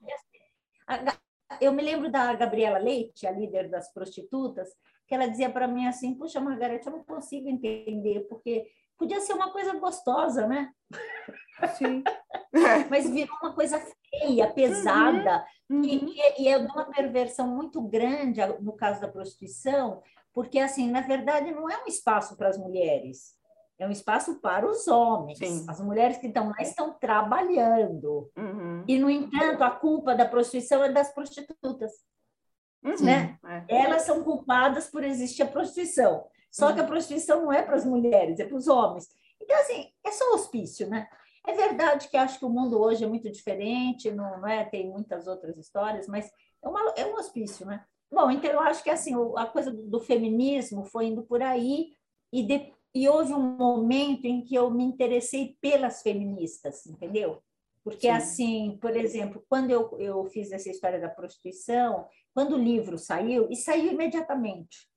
[0.88, 1.18] a,
[1.62, 4.70] eu me lembro da Gabriela Leite, a líder das prostitutas,
[5.08, 9.34] que ela dizia para mim assim: Puxa, Margarete, eu não consigo entender, porque podia ser
[9.34, 10.72] uma coisa gostosa, né?
[11.78, 12.04] Sim.
[12.90, 13.80] Mas virou uma coisa
[14.20, 15.78] feia, pesada, uhum.
[15.78, 15.86] Uhum.
[15.86, 20.02] E, e é uma perversão muito grande no caso da prostituição,
[20.34, 23.36] porque, assim, na verdade, não é um espaço para as mulheres,
[23.80, 25.40] é um espaço para os homens.
[25.40, 25.66] Sim.
[25.68, 28.32] As mulheres que estão lá estão trabalhando.
[28.38, 28.84] Uhum.
[28.88, 31.92] E, no entanto, a culpa da prostituição é das prostitutas.
[32.84, 32.96] Uhum.
[33.04, 33.38] Né?
[33.68, 33.84] É.
[33.84, 36.26] Elas são culpadas por existir a prostituição.
[36.52, 36.76] Só uhum.
[36.76, 39.08] que a prostituição não é para as mulheres, é para os homens.
[39.42, 41.08] Então, assim, é só hospício, né?
[41.46, 44.64] É verdade que acho que o mundo hoje é muito diferente, não, não é?
[44.64, 46.32] Tem muitas outras histórias, mas
[46.64, 47.84] é, uma, é um hospício, né?
[48.12, 51.94] Bom, então eu acho que assim a coisa do feminismo foi indo por aí
[52.32, 57.42] e, de, e houve um momento em que eu me interessei pelas feministas, entendeu?
[57.84, 58.14] Porque, Sim.
[58.14, 63.48] assim, por exemplo, quando eu, eu fiz essa história da prostituição, quando o livro saiu,
[63.50, 64.88] e saiu imediatamente,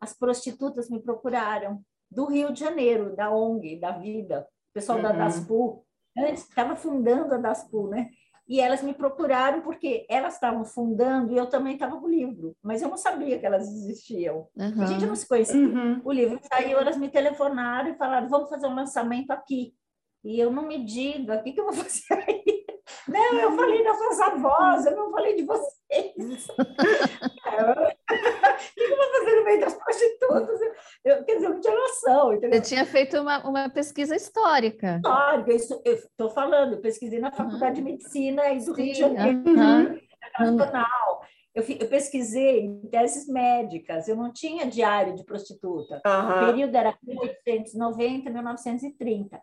[0.00, 5.04] as prostitutas me procuraram do Rio de Janeiro, da ONG, da Vida, o pessoal uhum.
[5.04, 5.83] da DASPU,
[6.16, 8.10] antes estava fundando a DASPU, né?
[8.46, 12.54] E elas me procuraram porque elas estavam fundando e eu também estava com o livro,
[12.62, 14.48] mas eu não sabia que elas existiam.
[14.54, 14.82] Uhum.
[14.82, 15.56] A gente não se conhecia.
[15.56, 16.02] Uhum.
[16.04, 19.74] O livro saiu, elas me telefonaram e falaram: vamos fazer um lançamento aqui.
[20.22, 22.64] E eu não me diga, o que, que eu vou fazer aí?
[23.08, 25.73] Não, eu falei das suas avós, eu não falei de vocês.
[27.54, 30.60] O que eu vou fazer no meio das prostitutas?
[31.04, 32.32] Eu, quer dizer, eu não tinha noção.
[32.32, 32.62] Entendeu?
[32.62, 34.96] Você tinha feito uma, uma pesquisa histórica.
[34.96, 37.86] Histórica, isso, eu estou falando, eu pesquisei na Faculdade uhum.
[37.86, 40.00] de Medicina e do Sim, Rio de Janeiro, uhum.
[40.38, 41.20] nacional.
[41.54, 46.02] Eu, eu, pesquisei em teses médicas, eu não tinha diário de prostituta.
[46.04, 46.30] Uhum.
[46.30, 49.40] O período era 1890 1930.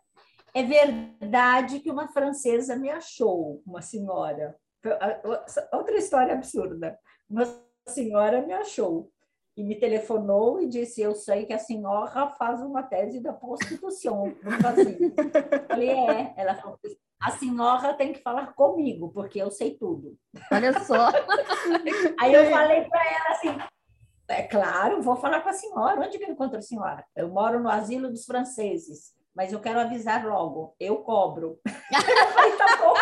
[0.54, 4.54] É verdade que uma francesa me achou, uma senhora.
[5.72, 6.98] Outra história absurda.
[7.30, 7.46] Uma
[7.88, 9.12] senhora me achou
[9.56, 14.36] e me telefonou e disse: Eu sei que a senhora faz uma tese da prostituição
[14.44, 15.14] no Brasil.
[15.68, 16.34] Falei: É.
[16.38, 16.80] Ela falou:
[17.22, 20.18] A senhora tem que falar comigo, porque eu sei tudo.
[20.52, 21.10] Olha só.
[22.20, 23.58] Aí eu falei para ela assim:
[24.30, 26.02] É claro, vou falar com a senhora.
[26.02, 27.06] Onde que eu encontro a senhora?
[27.16, 31.60] Eu moro no asilo dos franceses mas eu quero avisar logo, eu cobro.
[32.34, 32.94] falei, tá bom.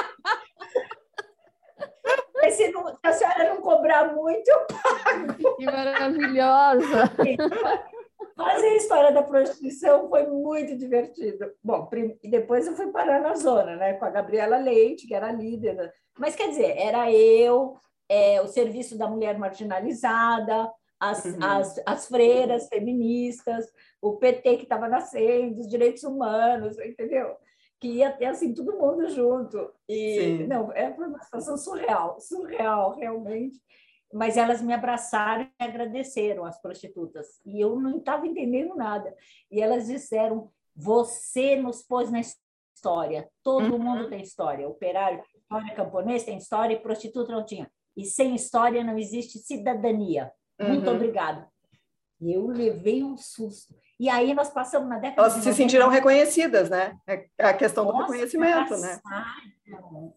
[2.35, 5.55] Mas se, não, se, a senhora não cobrar muito, eu pago.
[5.57, 7.11] Que maravilhosa!
[8.35, 11.51] Fazer a história da prostituição foi muito divertido.
[11.61, 11.89] Bom,
[12.23, 15.93] e depois eu fui parar na zona, né, com a Gabriela Leite, que era líder.
[16.17, 17.75] Mas, quer dizer, era eu,
[18.07, 21.37] é, o serviço da mulher marginalizada, as, uhum.
[21.41, 23.65] as, as freiras feministas,
[24.01, 27.35] o PT que estava nascendo, os direitos humanos, entendeu?
[27.79, 29.69] Que ia ter assim todo mundo junto.
[29.87, 30.47] E Sim.
[30.47, 33.59] não, é uma situação surreal, surreal, realmente.
[34.11, 37.39] Mas elas me abraçaram e agradeceram as prostitutas.
[37.45, 39.15] E eu não estava entendendo nada.
[39.51, 42.19] E elas disseram: "Você nos pôs na
[42.79, 43.29] história.
[43.43, 43.79] Todo uhum.
[43.79, 44.67] mundo tem história.
[44.67, 47.69] Operário, história camponês tem história e prostituta não tinha.
[47.95, 50.31] E sem história não existe cidadania.
[50.59, 50.95] Muito uhum.
[50.95, 51.47] obrigada.
[52.21, 53.73] E eu levei um susto.
[53.99, 56.97] E aí nós passamos na década Elas se sentiram reconhecidas, né?
[57.07, 58.99] É a questão Nossa, do reconhecimento, né?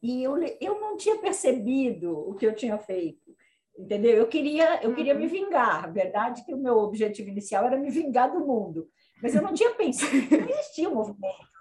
[0.02, 3.34] E eu, eu não tinha percebido o que eu tinha feito,
[3.76, 4.12] entendeu?
[4.12, 5.30] Eu queria, eu queria me uhum.
[5.30, 5.84] vingar.
[5.84, 8.88] A verdade é que o meu objetivo inicial era me vingar do mundo.
[9.22, 11.52] Mas eu não tinha pensado, não existia um movimento.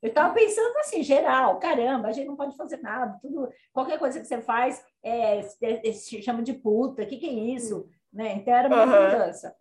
[0.00, 4.20] Eu estava pensando assim, geral, caramba, a gente não pode fazer nada, tudo, qualquer coisa
[4.20, 7.88] que você faz é, é, é se chama de puta, o que, que é isso?
[8.12, 8.34] né?
[8.34, 9.04] Então era uma uhum.
[9.04, 9.56] mudança.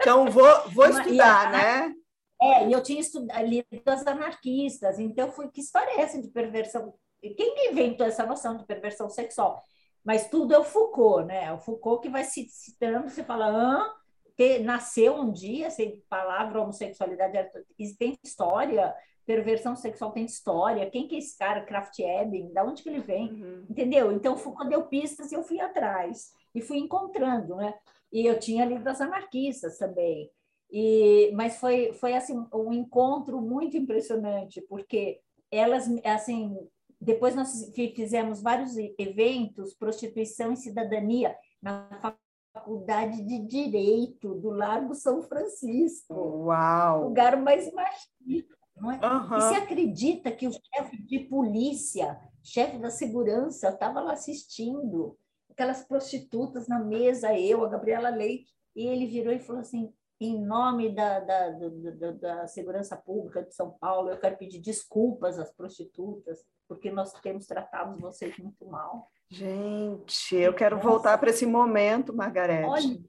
[0.00, 1.94] Então vou, vou estudar, né?
[2.40, 6.28] É, e eu tinha estudado lido as anarquistas, então fui que história é essa de
[6.28, 6.94] perversão?
[7.20, 9.62] Quem inventou essa noção de perversão sexual?
[10.04, 11.52] Mas tudo é o Foucault, né?
[11.52, 13.94] O Foucault que vai citando, você fala, ah,
[14.36, 17.50] que nasceu um dia, sem palavra homossexualidade
[17.98, 22.82] tem história, perversão sexual tem história, quem que é esse cara, Kraft Ebing, da onde
[22.82, 23.66] que ele vem, uhum.
[23.70, 24.12] entendeu?
[24.12, 27.74] Então Foucault deu pistas e eu fui atrás e fui encontrando, né?
[28.12, 30.30] E eu tinha lido as anarquistas também.
[30.70, 36.56] E, mas foi, foi assim um encontro muito impressionante, porque elas, assim,
[37.04, 42.16] depois nós fizemos vários eventos, prostituição e cidadania, na
[42.52, 46.14] Faculdade de Direito do Largo São Francisco.
[46.14, 47.08] Uau!
[47.08, 49.00] Lugar mais machista, não é?
[49.04, 49.24] Uhum.
[49.24, 55.18] E você acredita que o chefe de polícia, chefe da segurança, estava lá assistindo?
[55.54, 60.38] aquelas prostitutas na mesa, eu, a Gabriela Leite, e ele virou e falou assim: em
[60.44, 65.52] nome da, da, da, da, segurança pública de São Paulo, eu quero pedir desculpas às
[65.52, 69.10] prostitutas, porque nós temos tratado vocês muito mal.
[69.28, 70.88] Gente, eu quero Nossa.
[70.88, 72.68] voltar para esse momento, Margarete.
[72.68, 73.00] Olha,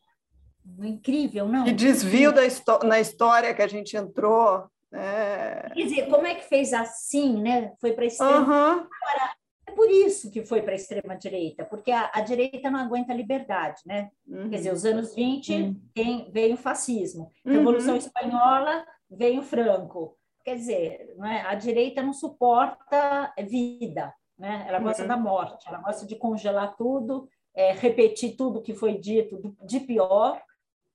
[0.88, 1.64] incrível, não?
[1.64, 2.42] Que desvio da
[2.84, 4.68] na história que a gente entrou.
[4.92, 5.70] É...
[5.74, 7.74] Quer dizer, como é que fez assim, né?
[7.80, 8.40] Foi para extrema.
[8.40, 8.72] Uhum.
[8.72, 9.36] Agora,
[9.68, 13.16] é por isso que foi para a extrema-direita, porque a, a, direita não aguenta a
[13.16, 14.10] liberdade, né?
[14.28, 14.50] Uhum.
[14.50, 15.82] Quer dizer, os anos 20 uhum.
[15.94, 18.00] tem, veio o fascismo, Revolução uhum.
[18.00, 20.18] Espanhola veio o Franco.
[20.46, 21.42] Quer dizer, não é?
[21.42, 24.64] a direita não suporta vida, né?
[24.68, 25.08] ela gosta uhum.
[25.08, 30.40] da morte, ela gosta de congelar tudo, é, repetir tudo que foi dito de pior,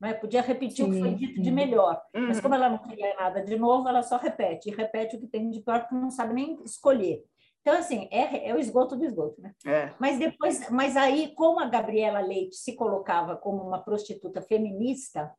[0.00, 0.14] né?
[0.14, 1.42] Podia repetir sim, o que foi dito sim.
[1.42, 2.28] de melhor, uhum.
[2.28, 5.26] mas como ela não queria nada de novo, ela só repete, e repete o que
[5.26, 7.24] tem de pior, porque não sabe nem escolher.
[7.60, 9.52] Então, assim, é, é o esgoto do esgoto, né?
[9.66, 9.92] É.
[9.98, 15.30] Mas depois, mas aí, como a Gabriela Leite se colocava como uma prostituta feminista,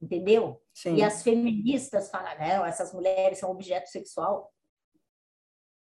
[0.00, 0.62] entendeu?
[0.74, 0.96] Sim.
[0.96, 4.52] E as feministas falam, não, essas mulheres são objeto sexual.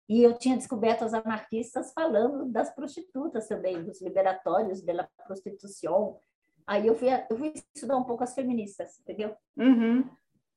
[0.10, 6.20] E eu tinha descoberto as anarquistas falando das prostitutas também, dos liberatórios da prostituição,
[6.68, 9.36] Aí eu fui, eu fui estudar um pouco as feministas, entendeu?
[9.58, 10.10] Uhum.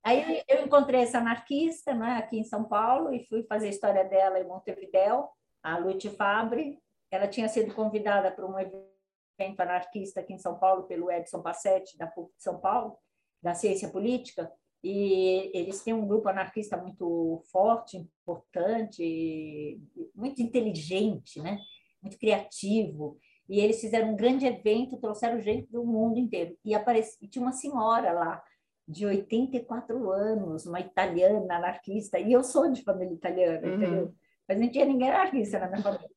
[0.04, 4.04] Aí eu encontrei essa anarquista né, aqui em São Paulo e fui fazer a história
[4.04, 5.28] dela em Montevidéu,
[5.62, 6.78] a Lute Fabre.
[7.11, 11.96] Ela tinha sido convidada para um evento anarquista aqui em São Paulo pelo Edson Passetti,
[11.96, 12.98] da PUC de São Paulo,
[13.44, 14.50] da Ciência Política,
[14.83, 19.80] e eles têm um grupo anarquista muito forte, importante,
[20.14, 21.59] muito inteligente, né?
[22.02, 23.18] muito criativo.
[23.48, 26.57] E eles fizeram um grande evento, trouxeram gente do mundo inteiro.
[26.64, 28.42] E, apareci, e tinha uma senhora lá,
[28.87, 33.74] de 84 anos, uma italiana anarquista, e eu sou de família italiana, uhum.
[33.74, 34.14] entendeu?
[34.46, 36.11] Mas não tinha ninguém anarquista na minha família.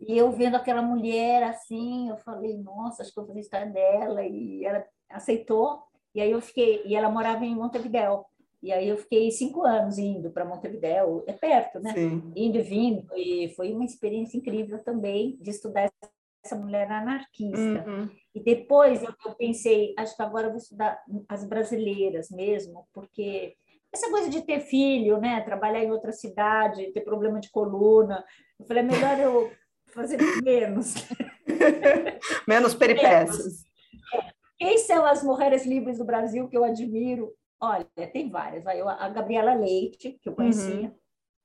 [0.00, 4.24] E eu vendo aquela mulher assim, eu falei, nossa, acho que eu vou história dela,
[4.24, 5.82] e ela aceitou,
[6.14, 8.24] e aí eu fiquei, e ela morava em Montevidéu,
[8.62, 11.94] e aí eu fiquei cinco anos indo para Montevidéu, é perto, né?
[11.94, 12.32] Sim.
[12.36, 15.90] Indo e vindo, e foi uma experiência incrível também de estudar
[16.44, 17.84] essa mulher anarquista.
[17.86, 18.08] Uhum.
[18.34, 23.56] E depois eu, eu, pensei, acho que agora eu vou estudar as brasileiras mesmo, porque
[23.92, 28.24] essa coisa de ter filho, né, trabalhar em outra cidade, ter problema de coluna,
[28.58, 29.50] eu falei, é melhor eu
[29.86, 30.94] fazer menos.
[32.46, 33.64] menos peripécias.
[33.64, 33.69] É.
[34.60, 37.32] Quem são as mulheres livres do Brasil que eu admiro?
[37.58, 38.62] Olha, tem várias.
[38.66, 40.94] A Gabriela Leite, que eu conhecia.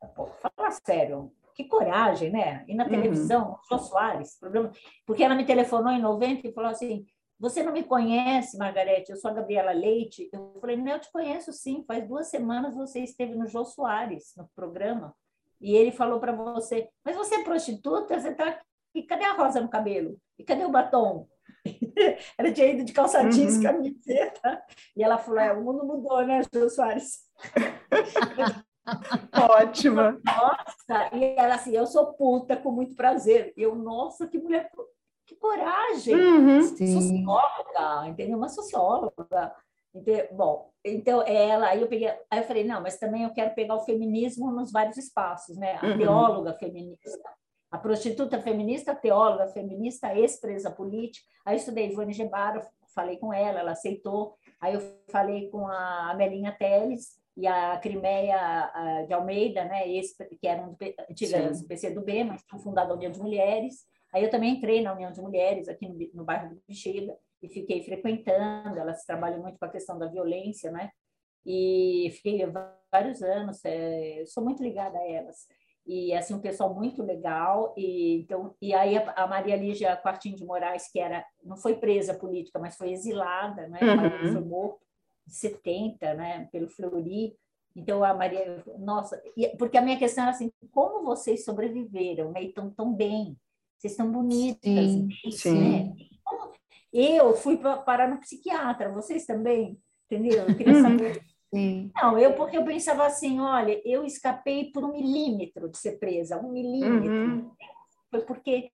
[0.03, 0.09] Uhum.
[0.13, 2.65] Pô, fala sério, que coragem, né?
[2.67, 2.89] E na uhum.
[2.89, 3.57] televisão, uhum.
[3.69, 4.69] Jô Soares, problema,
[5.05, 7.05] porque ela me telefonou em 90 e falou assim:
[7.39, 9.11] Você não me conhece, Margarete?
[9.11, 10.29] Eu sou a Gabriela Leite.
[10.33, 11.85] Eu falei: Não, eu te conheço sim.
[11.87, 15.15] Faz duas semanas você esteve no Jô Soares, no programa.
[15.61, 18.19] E ele falou para você: Mas você é prostituta?
[18.19, 18.59] Você está
[18.93, 20.17] E cadê a rosa no cabelo?
[20.37, 21.29] E cadê o batom?
[22.37, 23.63] ela tinha ido de calça jeans, uhum.
[23.63, 24.63] camiseta.
[24.95, 27.25] E ela falou: é, o mundo mudou, né, Jô Soares?
[29.33, 30.19] Ótima.
[30.23, 33.51] Nossa, e ela assim, eu sou puta com muito prazer.
[33.57, 34.69] Eu, nossa, que mulher,
[35.25, 36.15] que coragem.
[36.15, 36.61] Uhum.
[36.61, 38.37] Socióloga, entendeu?
[38.37, 39.55] Uma socióloga.
[39.93, 40.27] Entendeu?
[40.33, 43.75] Bom, então ela, aí eu peguei, aí eu falei, não, mas também eu quero pegar
[43.75, 45.79] o feminismo nos vários espaços, né?
[45.81, 45.97] A uhum.
[45.97, 47.29] teóloga feminista,
[47.75, 51.25] a prostituta feminista, a teóloga feminista, ex-presa política.
[51.45, 54.35] Aí estudei Ivone Gebara, falei com ela, ela aceitou.
[54.61, 58.71] Aí eu falei com a Amelinha Teles, e a Crimeia
[59.07, 60.75] de Almeida, né, esse, que era um
[61.09, 63.85] antiga PC do B, mas tinha fundado a União de Mulheres.
[64.13, 67.49] Aí eu também entrei na União de Mulheres, aqui no, no bairro do Bexiga, e
[67.49, 68.79] fiquei frequentando.
[68.79, 70.89] Elas trabalham muito com a questão da violência, né?
[71.45, 72.39] E fiquei
[72.89, 75.45] vários anos, é, sou muito ligada a elas.
[75.85, 77.73] E, assim, um pessoal muito legal.
[77.77, 81.75] E, então, e aí a, a Maria Lígia Quartinho de Moraes, que era, não foi
[81.75, 83.79] presa política, mas foi exilada, né?
[83.81, 84.33] Uhum.
[84.33, 84.85] Foi morto
[85.27, 87.35] 70, né, pelo Fleury.
[87.75, 89.21] Então, a Maria, nossa,
[89.57, 93.37] porque a minha questão era assim, como vocês sobreviveram, né, e estão tão bem,
[93.77, 95.31] vocês estão bonitas, sim, né?
[95.31, 95.95] sim.
[96.93, 99.77] Eu fui para parar no psiquiatra, vocês também,
[100.09, 100.47] entendeu?
[100.47, 100.81] Eu queria uhum.
[100.81, 101.21] saber.
[101.53, 101.91] Sim.
[101.95, 106.37] Não, eu porque eu pensava assim, olha, eu escapei por um milímetro de ser presa,
[106.37, 107.11] um milímetro.
[107.11, 107.51] Uhum.
[108.09, 108.71] Foi porque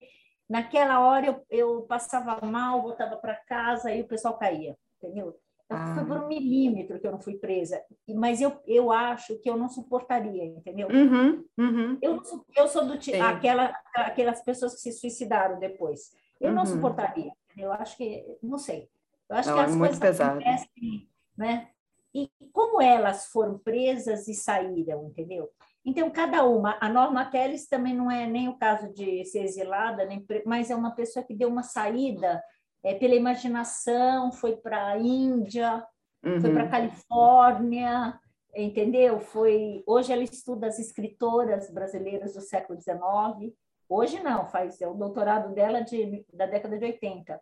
[0.49, 5.35] naquela hora eu, eu passava mal, voltava para casa e o pessoal caía, entendeu?
[5.69, 5.95] Ah.
[5.95, 9.55] Foi por um milímetro que eu não fui presa, mas eu, eu acho que eu
[9.55, 10.89] não suportaria, entendeu?
[10.89, 11.97] Uhum, uhum.
[12.01, 12.21] Eu,
[12.57, 16.11] eu sou do tipo, aquela, aquelas pessoas que se suicidaram depois.
[16.41, 16.55] Eu uhum.
[16.55, 18.89] não suportaria, eu acho que, não sei.
[19.29, 20.31] Eu acho não, que as é coisas pesado.
[20.31, 21.69] acontecem, né?
[22.13, 25.49] E como elas foram presas e saíram, entendeu?
[25.83, 30.05] Então, cada uma, a Norma Teles também não é nem o caso de ser exilada,
[30.05, 32.43] nem, mas é uma pessoa que deu uma saída
[32.83, 35.85] é, pela imaginação, foi para a Índia,
[36.23, 36.41] uhum.
[36.41, 38.19] foi para Califórnia,
[38.55, 39.19] entendeu?
[39.19, 43.53] Foi hoje ela estuda as escritoras brasileiras do século XIX.
[43.87, 47.39] Hoje não, faz é o doutorado dela de, da década de 80.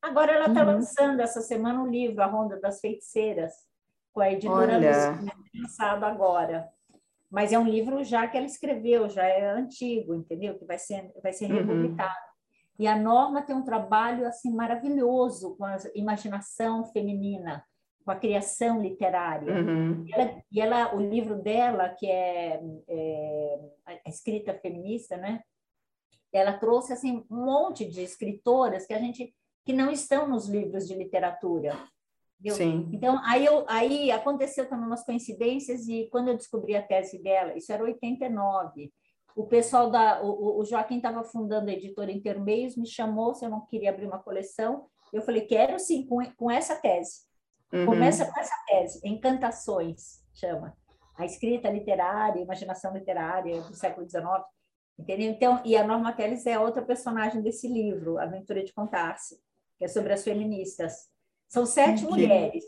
[0.00, 0.72] Agora ela está uhum.
[0.72, 3.52] lançando essa semana um livro, A Ronda das Feiticeiras,
[4.12, 4.78] com a editora
[5.54, 6.68] lançado agora.
[7.30, 10.58] Mas é um livro já que ela escreveu, já é antigo, entendeu?
[10.58, 11.58] Que vai ser, vai ser uhum.
[11.58, 12.32] republicado.
[12.78, 17.64] E a Norma tem um trabalho assim maravilhoso com a imaginação feminina,
[18.04, 19.50] com a criação literária.
[19.50, 20.04] Uhum.
[20.06, 25.42] E, ela, e, ela, o livro dela, que é, é a escrita feminista, né?
[26.32, 29.34] Ela trouxe assim um monte de escritoras que a gente
[29.64, 31.78] que não estão nos livros de literatura.
[32.50, 32.88] Sim.
[32.92, 37.56] Então, aí, eu, aí aconteceu também umas coincidências e quando eu descobri a tese dela,
[37.56, 38.92] isso era 89,
[39.36, 40.22] o pessoal da...
[40.22, 44.06] O, o Joaquim estava fundando a editora Intermeios, me chamou se eu não queria abrir
[44.06, 44.86] uma coleção.
[45.12, 47.20] Eu falei, quero sim, com, com essa tese.
[47.72, 47.86] Uhum.
[47.86, 50.76] Começa com essa tese, Encantações, chama.
[51.16, 54.24] A escrita literária, a imaginação literária do século XIX.
[54.98, 55.30] Entendeu?
[55.30, 59.40] Então, e a Norma Teles é outra personagem desse livro, Aventura de Contar-se
[59.82, 61.10] que é sobre as feministas.
[61.52, 62.64] São sete mulheres.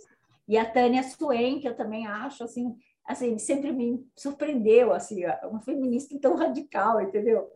[0.47, 2.77] E a Tânia Suen, que eu também acho, assim,
[3.07, 7.51] assim sempre me surpreendeu, assim, uma feminista tão radical, entendeu?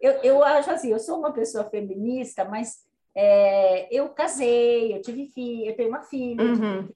[0.00, 5.26] Eu, eu acho assim, eu sou uma pessoa feminista, mas é, eu casei, eu tive
[5.26, 6.88] filho, eu tenho uma filha uhum.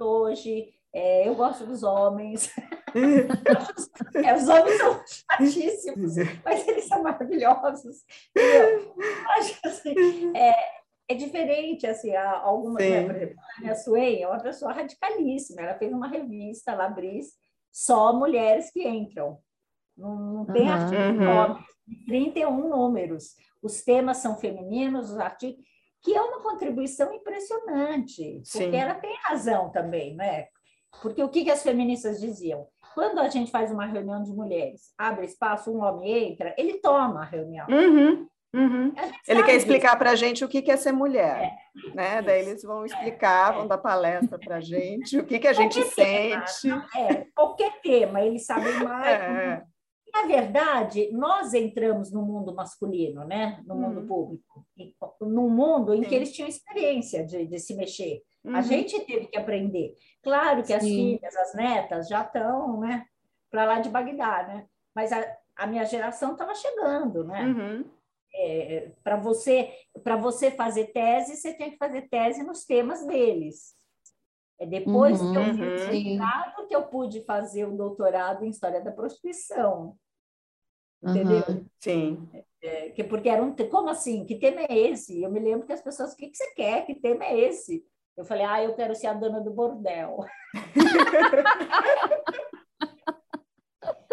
[0.00, 2.50] hoje, é, eu gosto dos homens.
[4.24, 8.06] é, os homens são chatíssimos, mas eles são maravilhosos.
[8.30, 8.94] Entendeu?
[8.96, 10.77] Eu acho assim, é,
[11.08, 15.78] é diferente, assim, algumas, né, por exemplo, a Ania Swain é uma pessoa radicalíssima, ela
[15.78, 17.32] fez uma revista, Labris,
[17.72, 19.38] só mulheres que entram,
[19.96, 22.04] não, não tem uhum, artigo uhum.
[22.06, 25.64] 31 números, os temas são femininos, os artigos,
[26.02, 28.76] que é uma contribuição impressionante, porque Sim.
[28.76, 30.46] ela tem razão também, né?
[31.02, 32.66] Porque o que, que as feministas diziam?
[32.94, 37.22] Quando a gente faz uma reunião de mulheres, abre espaço, um homem entra, ele toma
[37.22, 37.66] a reunião.
[37.68, 38.28] Uhum.
[38.58, 38.92] Uhum.
[39.28, 41.56] Ele quer explicar para a gente o que é ser mulher,
[41.86, 41.94] é.
[41.94, 42.22] né?
[42.22, 45.80] Daí eles vão explicar, vão dar palestra para a gente, o que, que a gente
[45.84, 46.62] sente.
[46.62, 49.06] Tema, é, qualquer tema, eles sabem mais.
[49.06, 49.62] É.
[50.12, 53.62] Na verdade, nós entramos no mundo masculino, né?
[53.64, 54.06] no mundo uhum.
[54.08, 54.66] público,
[55.20, 56.08] num mundo em Sim.
[56.08, 58.22] que eles tinham experiência de, de se mexer.
[58.42, 58.56] Uhum.
[58.56, 59.94] A gente teve que aprender.
[60.20, 60.74] Claro que Sim.
[60.74, 63.04] as filhas, as netas já estão né,
[63.50, 64.66] para lá de Bagdá, né?
[64.92, 67.22] mas a, a minha geração estava chegando.
[67.22, 67.44] Né?
[67.44, 67.97] Uhum
[68.34, 69.72] é, para você
[70.02, 73.76] para você fazer tese, você tem que fazer tese nos temas deles.
[74.60, 76.20] É depois uhum, que eu fiz
[76.58, 79.96] o que eu pude fazer o doutorado em História da Prostituição.
[81.02, 81.44] Entendeu?
[81.48, 82.28] Uhum, sim.
[82.60, 84.24] É, que porque era um como assim?
[84.24, 85.22] Que tema é esse?
[85.22, 86.84] Eu me lembro que as pessoas, o que, que você quer?
[86.84, 87.86] Que tema é esse?
[88.16, 90.24] Eu falei, ah, eu quero ser a dona do bordel.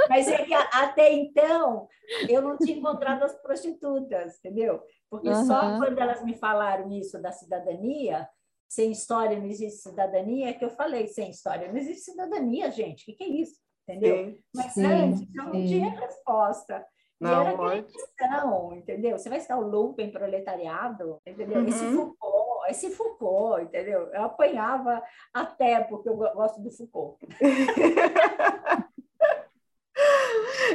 [0.09, 1.87] Mas é que até então
[2.29, 4.81] eu não tinha encontrado as prostitutas, entendeu?
[5.09, 5.45] Porque uhum.
[5.45, 8.27] só quando elas me falaram isso da cidadania,
[8.67, 13.03] sem história não existe cidadania, é que eu falei, sem história não existe cidadania, gente,
[13.03, 13.59] o que, que é isso?
[13.87, 14.15] Entendeu?
[14.15, 16.85] Sim, Mas sim, antes eu não tinha resposta.
[17.19, 19.17] Não, e era aquela questão, entendeu?
[19.17, 21.61] Você vai estar o lumpen proletariado, entendeu?
[21.61, 21.67] Uhum.
[21.67, 24.09] Esse Foucault, esse Foucault, entendeu?
[24.11, 25.01] Eu apanhava
[25.33, 27.17] até porque eu gosto do Foucault.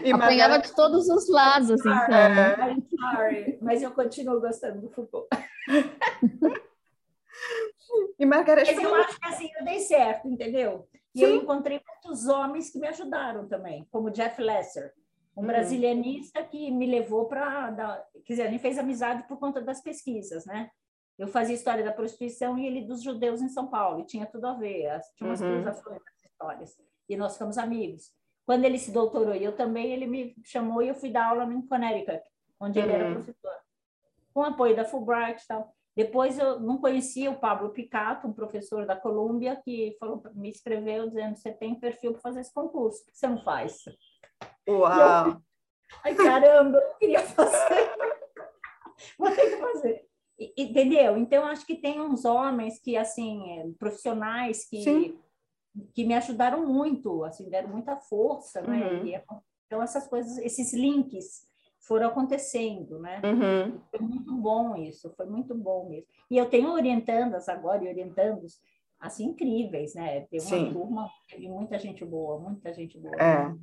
[0.05, 1.93] E Apanhava de todos os lados, então.
[1.93, 2.77] É.
[3.15, 5.29] Sorry, mas eu continuo gostando do Foucault.
[8.19, 8.75] e Margareth...
[8.75, 10.89] Mas eu acho que assim, eu dei certo, entendeu?
[11.15, 11.25] E Sim.
[11.25, 14.93] eu encontrei muitos homens que me ajudaram também, como Jeff Lesser,
[15.37, 15.47] um uhum.
[15.47, 18.05] brasilianista que me levou para...
[18.25, 20.71] Quer dizer, a gente fez amizade por conta das pesquisas, né?
[21.19, 24.47] Eu fazia história da prostituição e ele dos judeus em São Paulo, e tinha tudo
[24.47, 25.63] a ver, tinha umas uhum.
[25.63, 26.77] cruzações nas histórias.
[27.09, 28.13] E nós ficamos amigos.
[28.51, 31.45] Quando ele se doutorou e eu também, ele me chamou e eu fui dar aula
[31.45, 32.21] em Connecticut,
[32.59, 32.85] onde uhum.
[32.85, 33.15] ele era uhum.
[33.15, 33.53] professor.
[34.35, 35.73] Com apoio da Fulbright e tal.
[35.95, 41.07] Depois eu não conhecia o Pablo Picato, um professor da Colômbia, que falou, me escreveu
[41.07, 43.85] dizendo: você tem perfil para fazer esse concurso, que você não faz?
[44.69, 45.29] Uau!
[45.29, 45.43] Eu,
[46.03, 47.93] Ai, caramba, eu queria fazer.
[49.17, 50.05] Vou ter que fazer.
[50.57, 51.17] Entendeu?
[51.17, 55.21] Então, acho que tem uns homens que, assim, profissionais que Sim
[55.95, 58.91] que me ajudaram muito, assim, deram muita força, né?
[58.93, 59.07] Uhum.
[59.07, 59.23] E,
[59.67, 61.49] então, essas coisas, esses links
[61.81, 63.21] foram acontecendo, né?
[63.25, 63.81] Uhum.
[63.91, 66.07] Foi muito bom isso, foi muito bom mesmo.
[66.31, 68.61] E eu tenho orientandas agora, e orientandos,
[68.99, 70.23] assim, incríveis, né?
[70.23, 70.73] Tem uma Sim.
[70.73, 73.17] turma, teve muita gente boa, muita gente boa.
[73.17, 73.55] É.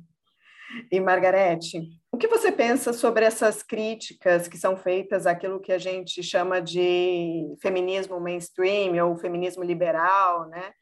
[0.90, 1.80] E, Margarete,
[2.12, 6.60] o que você pensa sobre essas críticas que são feitas àquilo que a gente chama
[6.60, 10.72] de feminismo mainstream ou feminismo liberal, né?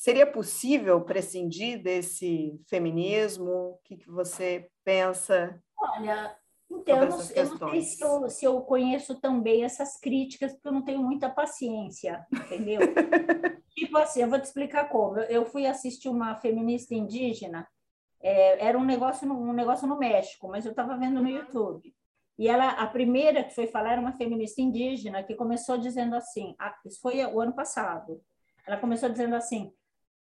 [0.00, 3.50] Seria possível prescindir desse feminismo?
[3.50, 5.62] O que, que você pensa?
[5.78, 6.34] Olha,
[6.70, 10.68] então, eu não, eu não, sei se eu, se eu conheço também essas críticas, porque
[10.68, 12.80] eu não tenho muita paciência, entendeu?
[13.76, 15.18] tipo assim, eu vou te explicar como.
[15.18, 17.68] Eu fui assistir uma feminista indígena,
[18.22, 21.36] é, era um negócio, no, um negócio no México, mas eu estava vendo no uhum.
[21.36, 21.94] YouTube.
[22.38, 26.56] E ela, a primeira que foi falar era uma feminista indígena que começou dizendo assim,
[26.86, 28.18] isso foi o ano passado.
[28.66, 29.70] Ela começou dizendo assim: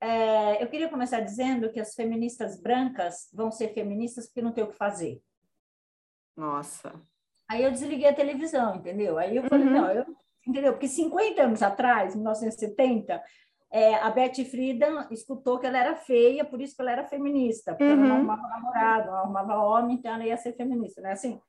[0.01, 4.63] é, eu queria começar dizendo que as feministas brancas vão ser feministas porque não tem
[4.63, 5.21] o que fazer.
[6.35, 6.93] Nossa.
[7.49, 9.17] Aí eu desliguei a televisão, entendeu?
[9.17, 9.73] Aí eu falei, uhum.
[9.73, 10.05] não, eu,
[10.47, 10.71] entendeu?
[10.71, 13.21] Porque 50 anos atrás, 1970,
[13.71, 17.73] é, a Betty Friedan escutou que ela era feia, por isso que ela era feminista,
[17.73, 17.91] porque uhum.
[17.91, 18.15] ela não uhum.
[18.31, 21.11] arrumava namorado, não arrumava homem, então ela ia ser feminista, né?
[21.11, 21.39] Assim,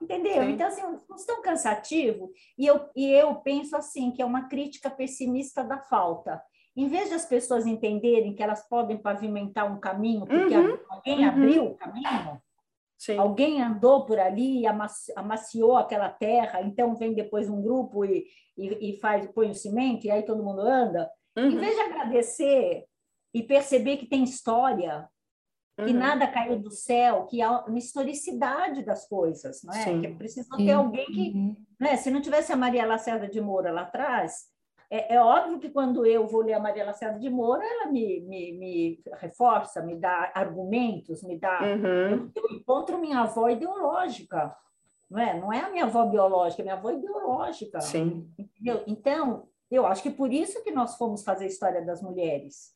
[0.00, 0.42] entendeu?
[0.42, 0.50] Sim.
[0.50, 4.90] Então, assim, não tão cansativo, e eu, e eu penso assim, que é uma crítica
[4.90, 6.42] pessimista da falta.
[6.80, 10.78] Em vez das pessoas entenderem que elas podem pavimentar um caminho, porque uhum.
[10.88, 11.28] alguém uhum.
[11.28, 12.40] abriu o caminho,
[13.00, 13.16] Sim.
[13.16, 14.64] Alguém andou por ali,
[15.16, 18.26] amaciou aquela terra, então vem depois um grupo e,
[18.58, 21.10] e, e faz, põe o cimento, e aí todo mundo anda.
[21.34, 21.46] Uhum.
[21.46, 22.84] Em vez de agradecer
[23.32, 25.08] e perceber que tem história,
[25.78, 25.86] uhum.
[25.86, 29.82] que nada caiu do céu, que há uma historicidade das coisas, não é?
[29.82, 30.02] Sim.
[30.02, 31.32] Que precisa ter alguém que.
[31.34, 31.56] Uhum.
[31.80, 31.96] Né?
[31.96, 34.44] Se não tivesse a Maria Lacerda de Moura lá atrás,
[34.90, 38.20] é, é, óbvio que quando eu vou ler a Maria Lacerda de Moura, ela me,
[38.22, 41.60] me, me reforça, me dá argumentos, me dá.
[41.62, 42.10] Uhum.
[42.10, 44.52] Eu, eu, encontro minha avó ideológica,
[45.08, 45.38] não é?
[45.38, 47.80] Não é a minha avó biológica, é minha avó ideológica.
[47.80, 48.28] Sim.
[48.36, 48.82] Entendeu?
[48.88, 52.74] Então, eu acho que por isso que nós fomos fazer a história das mulheres.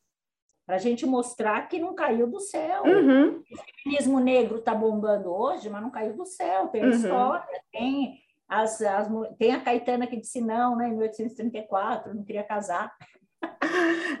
[0.65, 2.83] Para a gente mostrar que não caiu do céu.
[2.83, 3.39] Uhum.
[3.39, 6.69] O feminismo negro está bombando hoje, mas não caiu do céu.
[6.69, 6.89] Tem uhum.
[6.89, 12.43] história, tem as, as, tem a Caetana que disse não, né, em 1834, não queria
[12.43, 12.91] casar.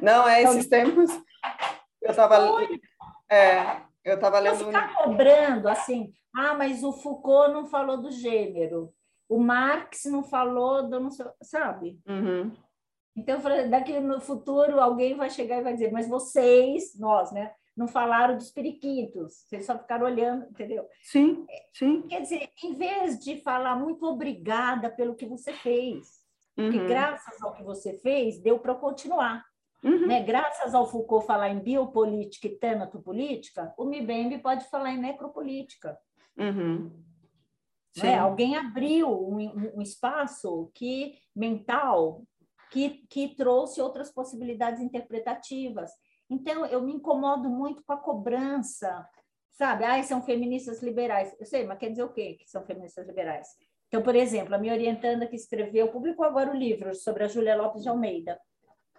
[0.01, 1.11] Não, é esses então, tempos.
[2.01, 2.37] Eu estava
[3.29, 4.59] é, eu estava lendo.
[4.59, 8.93] Não ficar cobrando assim, ah, mas o Foucault não falou do gênero,
[9.27, 11.99] o Marx não falou do não sei, sabe?
[12.07, 12.51] Uhum.
[13.15, 17.53] Então, daqui no futuro alguém vai chegar e vai dizer, mas vocês, nós, né?
[17.75, 20.87] Não falaram dos periquitos, vocês só ficaram olhando, entendeu?
[21.01, 22.03] Sim, sim.
[22.03, 26.21] Quer dizer, em vez de falar muito obrigada pelo que você fez,
[26.57, 26.71] uhum.
[26.71, 29.43] que graças ao que você fez, deu para continuar.
[29.83, 30.07] Uhum.
[30.07, 30.23] Né?
[30.23, 35.97] Graças ao Foucault falar em biopolítica e tanatopolítica, o Mibembe pode falar em necropolítica.
[36.37, 36.91] Uhum.
[37.97, 38.17] Né?
[38.17, 42.23] Alguém abriu um, um, espaço que mental
[42.71, 45.91] que, que trouxe outras possibilidades interpretativas.
[46.29, 49.07] Então, eu me incomodo muito com a cobrança,
[49.51, 49.83] sabe?
[49.83, 51.35] Ah, são feministas liberais.
[51.39, 53.47] Eu sei, mas quer dizer o quê que são feministas liberais?
[53.87, 57.55] Então, por exemplo, a minha orientanda que escreveu, publicou agora o livro sobre a Júlia
[57.55, 58.39] Lopes de Almeida,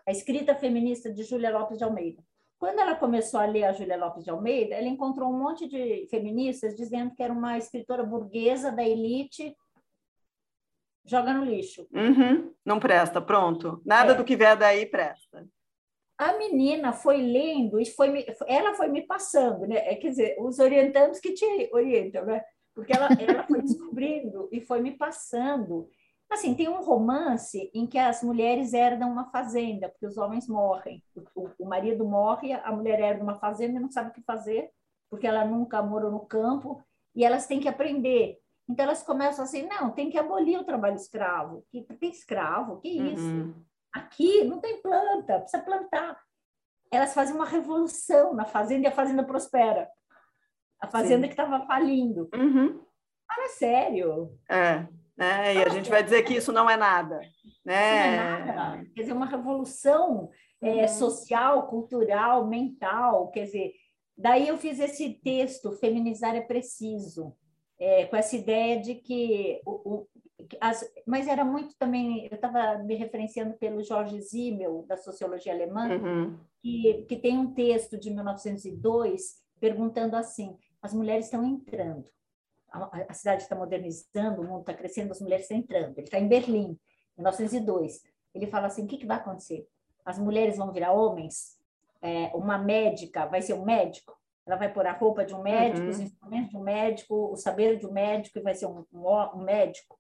[0.07, 2.23] a escrita feminista de Júlia Lopes de Almeida.
[2.59, 6.07] Quando ela começou a ler a Júlia Lopes de Almeida, ela encontrou um monte de
[6.09, 9.55] feministas dizendo que era uma escritora burguesa da elite,
[11.05, 11.87] joga no lixo.
[11.93, 13.83] Uhum, não presta, pronto.
[13.85, 14.15] Nada é.
[14.15, 15.47] do que vier daí presta
[16.19, 19.77] a menina foi lendo e foi me, ela foi me passando, né?
[19.77, 22.43] É, quer dizer, os orientantes que te orientam, né?
[22.75, 25.89] Porque ela, ela foi descobrindo e foi me passando.
[26.31, 31.03] Assim, tem um romance em que as mulheres herdam uma fazenda, porque os homens morrem.
[31.35, 34.71] O, o marido morre, a mulher herda uma fazenda e não sabe o que fazer,
[35.09, 36.83] porque ela nunca morou no campo,
[37.15, 38.39] e elas têm que aprender.
[38.69, 41.65] Então, elas começam assim, não, tem que abolir o trabalho escravo.
[41.71, 43.25] Que, tem escravo, que isso?
[43.25, 43.55] Uhum.
[43.97, 46.21] Aqui não tem planta, precisa plantar.
[46.93, 49.89] Elas fazem uma revolução na fazenda e a fazenda prospera.
[50.79, 51.29] A fazenda Sim.
[51.29, 52.29] que estava falindo.
[52.35, 52.85] Uhum.
[53.39, 54.39] é sério.
[54.51, 54.87] É,
[55.17, 55.55] né?
[55.55, 57.19] E a gente vai dizer que isso não é nada.
[57.65, 58.17] Né?
[58.17, 58.85] Não é nada.
[58.95, 60.31] Quer dizer, uma revolução
[60.61, 60.89] é, uhum.
[60.89, 63.31] social, cultural, mental.
[63.31, 63.73] Quer dizer,
[64.17, 67.35] daí eu fiz esse texto, Feminizar é Preciso,
[67.79, 70.07] é, com essa ideia de que o,
[70.61, 75.89] as, mas era muito também, eu estava me referenciando pelo Jorge Simmel, da sociologia alemã,
[75.89, 76.39] uhum.
[76.63, 82.09] que, que tem um texto de 1902 perguntando assim: as mulheres estão entrando,
[82.71, 85.97] a, a cidade está modernizando, o mundo está crescendo, as mulheres estão entrando.
[85.97, 86.79] Ele está em Berlim,
[87.17, 88.03] 1902.
[88.35, 89.67] Ele fala assim: o que, que vai acontecer?
[90.05, 91.57] As mulheres vão virar homens?
[92.03, 94.17] É, uma médica vai ser um médico?
[94.47, 95.91] Ela vai pôr a roupa de um médico, uhum.
[95.91, 99.09] os instrumentos de um médico, o saber de um médico e vai ser um, um,
[99.35, 99.99] um médico?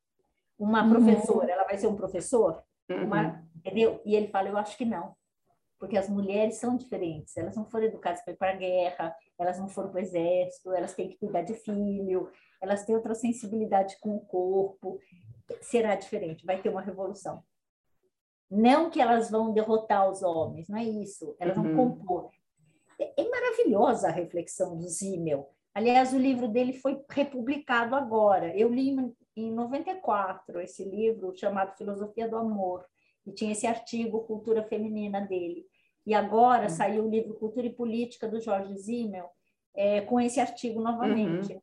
[0.58, 0.90] Uma uhum.
[0.90, 2.62] professora, ela vai ser um professor?
[2.88, 3.46] Uma, uhum.
[3.56, 4.00] entendeu?
[4.04, 5.14] E ele fala, eu acho que não.
[5.78, 9.58] Porque as mulheres são diferentes, elas não foram educadas para ir para a guerra, elas
[9.58, 12.30] não foram para o exército, elas têm que cuidar de filho,
[12.62, 14.98] elas têm outra sensibilidade com o corpo.
[15.60, 17.42] Será diferente, vai ter uma revolução.
[18.50, 21.36] Não que elas vão derrotar os homens, não é isso.
[21.38, 21.74] Elas uhum.
[21.74, 22.30] vão compor.
[22.98, 25.50] É, é maravilhosa a reflexão do Zimmel.
[25.76, 28.56] Aliás, o livro dele foi republicado agora.
[28.56, 28.96] Eu li
[29.36, 32.82] em 94 esse livro chamado Filosofia do Amor,
[33.26, 35.66] e tinha esse artigo Cultura Feminina dele.
[36.06, 36.68] E agora uhum.
[36.70, 39.28] saiu o livro Cultura e Política do Jorge Zimmel,
[39.74, 41.52] é, com esse artigo novamente.
[41.52, 41.60] Uhum.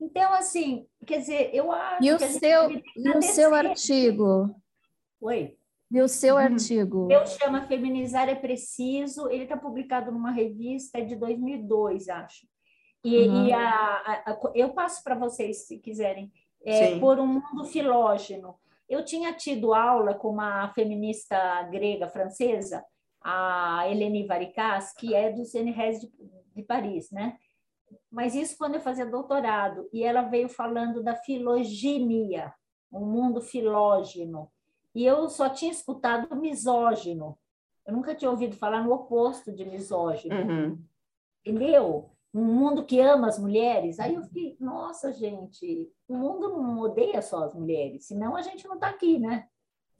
[0.00, 4.58] Então, assim, quer dizer, eu acho e o seu, E o seu artigo?
[5.20, 5.58] Oi?
[5.90, 6.40] E o seu uhum.
[6.40, 7.12] artigo?
[7.12, 12.46] Eu chama Feminizar é Preciso, ele está publicado numa revista de 2002, acho.
[13.04, 13.46] E, uhum.
[13.46, 16.32] e a, a, a, eu passo para vocês, se quiserem,
[16.64, 18.56] é, por um mundo filógeno.
[18.88, 22.84] Eu tinha tido aula com uma feminista grega francesa,
[23.22, 26.12] a Helene Varicas, que é do CNRS de,
[26.54, 27.36] de Paris, né?
[28.10, 32.52] Mas isso quando eu fazia doutorado, e ela veio falando da filoginia,
[32.92, 34.50] um mundo filógeno.
[34.94, 37.38] E eu só tinha escutado misógino.
[37.86, 40.34] Eu nunca tinha ouvido falar no oposto de misógino.
[40.34, 40.82] Uhum.
[41.44, 42.10] Entendeu?
[42.36, 43.98] Um mundo que ama as mulheres.
[43.98, 48.66] Aí eu fiquei, nossa, gente, o mundo não odeia só as mulheres, senão a gente
[48.66, 49.46] não está aqui, né?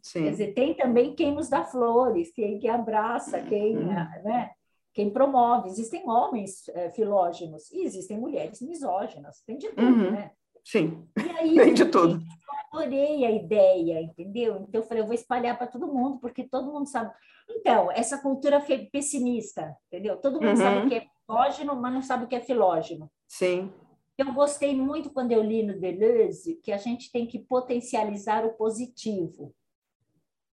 [0.02, 0.24] Sim.
[0.24, 3.86] Quer dizer, tem também quem nos dá flores, quem que abraça, quem, uhum.
[3.86, 4.50] né?
[4.96, 5.68] quem promove.
[5.68, 10.10] Existem homens é, filógenos e existem mulheres misóginas, tem de tudo, uhum.
[10.12, 10.30] né?
[10.64, 12.14] Sim, e aí, tem de tudo.
[12.14, 14.64] Eu adorei a ideia, entendeu?
[14.68, 17.12] Então eu falei, eu vou espalhar para todo mundo, porque todo mundo sabe.
[17.48, 20.16] Então, essa cultura pessimista, entendeu?
[20.16, 20.56] Todo mundo uhum.
[20.56, 23.10] sabe o que é filógeno, mas não sabe o que é filógeno.
[23.26, 23.72] Sim.
[24.16, 28.54] Eu gostei muito quando eu li no Deleuze que a gente tem que potencializar o
[28.54, 29.54] positivo.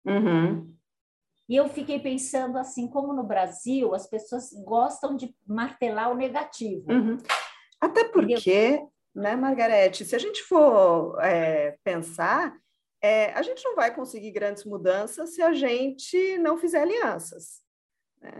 [0.05, 0.75] Uhum.
[1.49, 6.91] E eu fiquei pensando assim, como no Brasil as pessoas gostam de martelar o negativo.
[6.91, 7.19] Uhum.
[7.81, 8.93] Até porque, Entendeu?
[9.15, 12.57] né, Margarete, se a gente for é, pensar,
[13.01, 17.62] é, a gente não vai conseguir grandes mudanças se a gente não fizer alianças.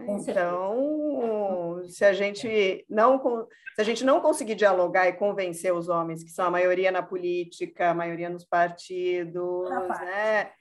[0.07, 6.23] Então, se a gente não se a gente não conseguir dialogar e convencer os homens
[6.23, 9.69] que são a maioria na política, a maioria nos partidos,
[9.99, 10.51] né?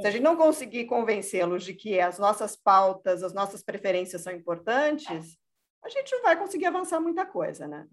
[0.00, 4.32] Se a gente não conseguir convencê-los de que as nossas pautas, as nossas preferências são
[4.32, 5.36] importantes,
[5.84, 7.86] a gente não vai conseguir avançar muita coisa, né?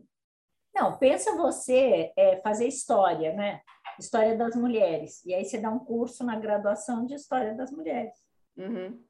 [0.74, 3.62] Não, pensa você é, fazer história, né?
[4.00, 5.24] História das mulheres.
[5.26, 8.14] E aí você dá um curso na graduação de História das Mulheres.
[8.58, 9.02] Uhum.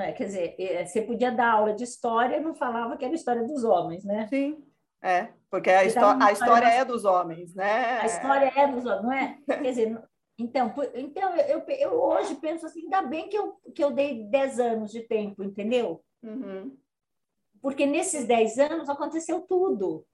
[0.00, 3.14] É, quer dizer, é, você podia dar aula de história e não falava que era
[3.14, 4.26] história dos homens, né?
[4.28, 4.64] Sim,
[5.02, 8.00] é, porque a, a história é dos homens, né?
[8.00, 9.38] A história é dos homens, não é?
[9.46, 10.02] Quer dizer,
[10.38, 14.60] então, então eu, eu, hoje penso assim, ainda bem que eu, que eu dei 10
[14.60, 16.02] anos de tempo, entendeu?
[16.22, 16.76] Uhum.
[17.62, 20.06] Porque nesses 10 anos aconteceu tudo.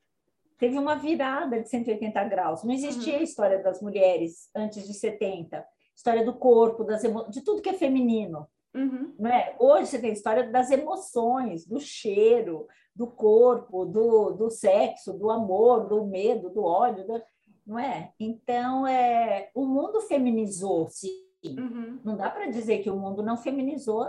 [0.59, 2.65] Teve uma virada de 180 graus.
[2.65, 3.21] Não existia uhum.
[3.21, 5.65] a história das mulheres antes de 70.
[5.95, 8.49] História do corpo, das de tudo que é feminino.
[8.77, 9.15] Uhum.
[9.19, 9.57] Não é?
[9.59, 15.31] Hoje você tem a história das emoções, do cheiro, do corpo, do, do sexo, do
[15.31, 17.07] amor, do medo, do ódio.
[17.07, 17.23] Do
[17.67, 18.13] não é?
[18.21, 21.27] Então, é, o mundo feminizou, sim.
[21.45, 22.01] Uhum.
[22.05, 24.07] Não dá para dizer que o mundo não feminizou,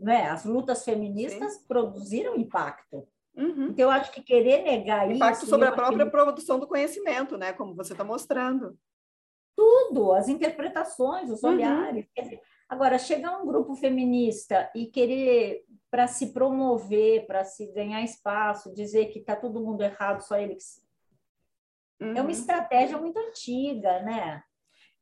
[0.00, 0.26] não é?
[0.26, 1.64] As lutas feministas sim.
[1.66, 3.06] produziram impacto.
[3.36, 3.68] Uhum.
[3.68, 5.16] Então, eu acho que querer negar impacto isso...
[5.16, 6.10] Impacto sobre a própria que...
[6.10, 7.52] produção do conhecimento, né?
[7.52, 8.76] Como você está mostrando.
[9.56, 11.50] Tudo, as interpretações, os uhum.
[11.50, 12.06] olhares.
[12.16, 12.40] Dizer,
[12.70, 19.06] agora, chegar um grupo feminista e querer, para se promover, para se ganhar espaço, dizer
[19.06, 20.62] que está todo mundo errado, só ele que
[22.00, 22.16] Uhum.
[22.16, 24.42] É uma estratégia muito antiga, né?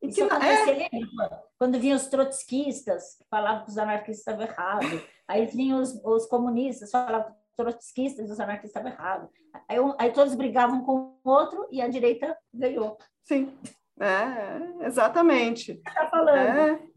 [0.02, 0.88] E Isso acontecia é...
[1.58, 5.02] quando vinham os trotskistas, que falavam que os anarquistas estavam errados.
[5.26, 9.30] Aí vinham os, os comunistas, falavam que os trotskistas e os anarquistas estavam errados.
[9.68, 12.98] Aí, aí todos brigavam com o outro e a direita ganhou.
[13.22, 13.52] Sim,
[14.00, 15.80] é, exatamente.
[15.86, 16.36] Está falando.
[16.36, 16.87] É.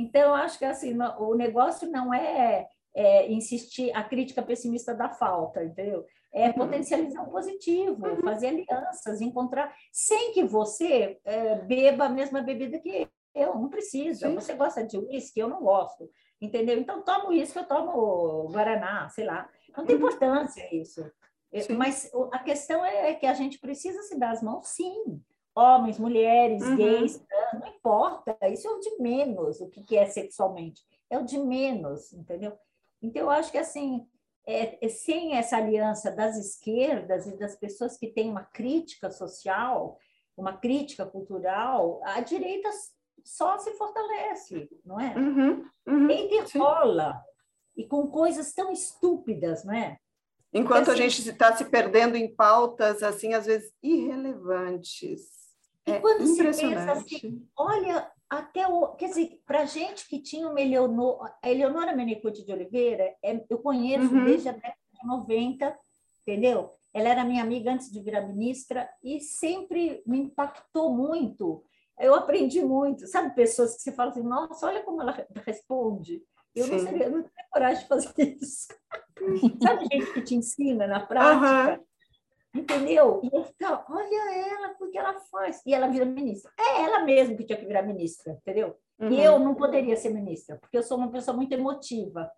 [0.00, 5.08] Então, eu acho que assim, o negócio não é, é insistir, a crítica pessimista da
[5.08, 6.04] falta, entendeu?
[6.32, 6.52] é uhum.
[6.52, 8.22] potencializar o positivo, uhum.
[8.22, 14.28] fazer alianças, encontrar, sem que você é, beba a mesma bebida que eu, não precisa.
[14.28, 14.34] Sim.
[14.34, 16.08] Você gosta de uísque, eu não gosto,
[16.40, 16.78] entendeu?
[16.78, 19.48] Então, tomo uísque, eu tomo guaraná, sei lá.
[19.76, 20.02] Não tem uhum.
[20.02, 21.04] importância isso.
[21.52, 21.74] Sim.
[21.74, 25.20] Mas a questão é que a gente precisa se dar as mãos, sim.
[25.54, 26.76] Homens, mulheres, uhum.
[26.76, 28.36] gays, não importa.
[28.48, 30.82] Isso é o de menos, o que é sexualmente.
[31.08, 32.56] É o de menos, entendeu?
[33.02, 34.06] Então, eu acho que, assim,
[34.46, 39.98] é, é, sem essa aliança das esquerdas e das pessoas que têm uma crítica social,
[40.36, 42.70] uma crítica cultural, a direita
[43.24, 45.14] só se fortalece, não é?
[45.14, 47.22] Uhum, uhum, e rola,
[47.76, 49.98] e com coisas tão estúpidas, não é?
[50.52, 55.39] Enquanto assim, a gente está se perdendo em pautas, assim, às vezes irrelevantes.
[55.86, 58.88] E é quando se pensa assim, olha até o.
[58.94, 63.58] Quer dizer, para gente que tinha uma Eleonora, a Eleonora Menecuti de Oliveira, é, eu
[63.58, 64.24] conheço uhum.
[64.24, 65.78] desde a década de 90,
[66.22, 66.72] entendeu?
[66.92, 71.64] Ela era minha amiga antes de virar ministra e sempre me impactou muito.
[71.98, 73.06] Eu aprendi muito.
[73.06, 76.22] Sabe, pessoas que você fala assim, nossa, olha como ela responde.
[76.54, 76.72] Eu Sim.
[76.72, 78.68] não seria, eu não tenho coragem de fazer isso.
[79.62, 81.78] Sabe gente que te ensina na prática?
[81.78, 81.89] Uhum.
[82.54, 83.20] Entendeu?
[83.22, 85.62] E eu ficava, olha ela, porque ela faz.
[85.64, 86.50] E ela vira ministra.
[86.58, 88.76] É ela mesma que tinha que virar ministra, entendeu?
[88.98, 89.10] Uhum.
[89.10, 92.30] E eu não poderia ser ministra, porque eu sou uma pessoa muito emotiva.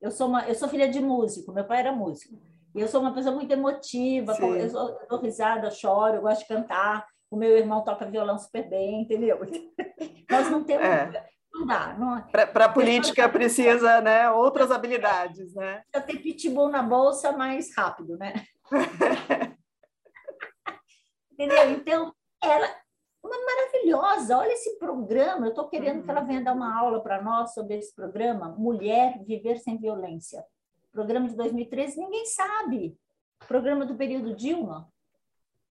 [0.00, 2.36] Eu sou, uma, eu sou filha de músico, meu pai era músico.
[2.74, 6.40] E eu sou uma pessoa muito emotiva, eu, sou, eu dou risada, choro, eu gosto
[6.40, 7.06] de cantar.
[7.30, 9.38] O meu irmão toca violão super bem, entendeu?
[10.30, 10.84] Nós não temos.
[10.84, 11.30] É.
[11.52, 11.94] Não dá.
[11.98, 12.22] Não...
[12.28, 15.82] Para a política precisa né, outras habilidades, né?
[15.94, 18.32] Já ter pitbull na bolsa mais rápido, né?
[21.32, 21.70] Entendeu?
[21.70, 22.82] Então, ela
[23.22, 24.36] uma maravilhosa.
[24.36, 25.46] Olha esse programa.
[25.46, 26.04] Eu estou querendo uhum.
[26.04, 26.26] que ela uhum.
[26.26, 30.44] venha dar uma aula para nós sobre esse programa, Mulher Viver Sem Violência.
[30.90, 32.98] Programa de 2013, ninguém sabe.
[33.46, 34.92] Programa do período Dilma.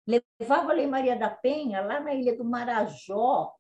[0.06, 3.54] Levava a Lei Maria da Penha lá na Ilha do Marajó,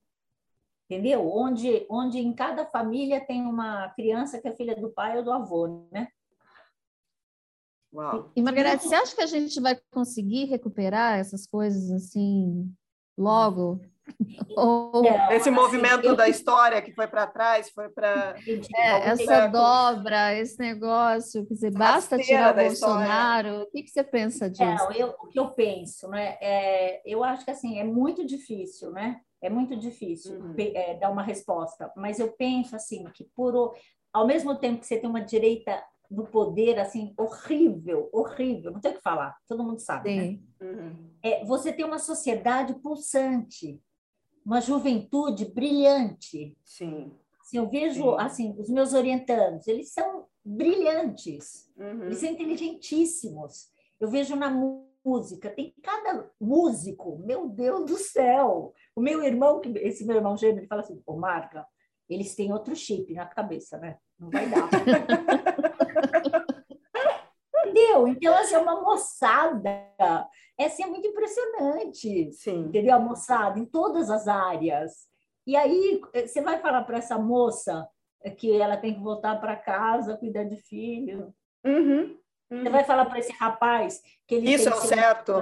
[0.84, 1.26] entendeu?
[1.26, 5.32] Onde, onde em cada família tem uma criança que é filha do pai ou do
[5.32, 6.08] avô, né?
[7.94, 8.32] Uau.
[8.34, 12.68] E, Margarete, você acha que a gente vai conseguir recuperar essas coisas assim
[13.16, 13.80] logo?
[14.56, 15.04] Ou...
[15.30, 16.16] Esse assim, movimento eu...
[16.16, 18.34] da história que foi para trás, foi para.
[18.74, 23.48] É, essa dobra, esse negócio, quer dizer, basta tirar o Bolsonaro.
[23.48, 23.64] História.
[23.64, 24.92] O que, que você pensa disso?
[24.92, 26.36] É, eu, o que eu penso, né?
[26.40, 29.20] É, eu acho que assim, é muito difícil, né?
[29.40, 30.54] É muito difícil uhum.
[30.58, 33.74] é, dar uma resposta, mas eu penso assim que por
[34.12, 38.92] ao mesmo tempo que você tem uma direita do poder assim horrível, horrível, não tem
[38.92, 40.16] o que falar, todo mundo sabe.
[40.16, 40.38] Né?
[40.60, 41.10] Uhum.
[41.22, 43.80] É, você tem uma sociedade pulsante,
[44.44, 46.56] uma juventude brilhante.
[46.64, 47.12] Sim.
[47.40, 48.16] Assim, eu vejo Sim.
[48.18, 52.04] assim os meus orientandos, eles são brilhantes, uhum.
[52.04, 53.72] eles são inteligentíssimos.
[54.00, 54.50] Eu vejo na
[55.04, 58.74] música, tem cada músico, meu Deus do céu.
[58.94, 61.66] O meu irmão, esse meu irmão gêmeo, ele fala assim, ô Marga,
[62.08, 63.98] eles têm outro chip na cabeça, né?
[64.18, 64.68] Não vai dar.
[67.64, 68.08] entendeu?
[68.08, 69.86] Então, assim, é uma moçada.
[70.58, 72.32] É, assim, é muito impressionante.
[72.32, 72.66] Sim.
[72.66, 72.94] Entendeu?
[72.94, 75.08] A moçada em todas as áreas.
[75.46, 77.86] E aí, você vai falar para essa moça
[78.38, 81.34] que ela tem que voltar para casa, cuidar de filho.
[81.64, 82.16] Uhum,
[82.50, 82.62] uhum.
[82.62, 85.34] Você vai falar para esse rapaz que ele Isso é o certo.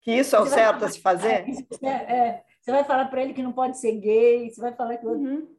[0.00, 1.44] Que isso é o certo a se fazer?
[1.82, 4.96] É, é, Você vai falar para ele que não pode ser gay, você vai falar
[4.96, 5.06] que.
[5.06, 5.55] Uhum.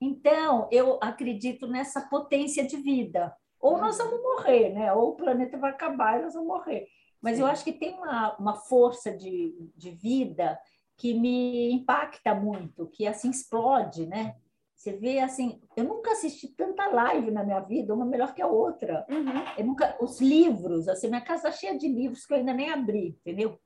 [0.00, 3.34] Então, eu acredito nessa potência de vida.
[3.58, 4.92] Ou nós vamos morrer, né?
[4.92, 6.86] Ou o planeta vai acabar e nós vamos morrer.
[7.20, 7.42] Mas Sim.
[7.42, 10.58] eu acho que tem uma, uma força de, de vida
[10.96, 14.36] que me impacta muito, que assim explode, né?
[14.74, 18.46] Você vê assim, eu nunca assisti tanta live na minha vida, uma melhor que a
[18.46, 19.06] outra.
[19.08, 19.44] Uhum.
[19.56, 22.70] Eu nunca, os livros, assim, minha casa está cheia de livros que eu ainda nem
[22.70, 23.58] abri, entendeu?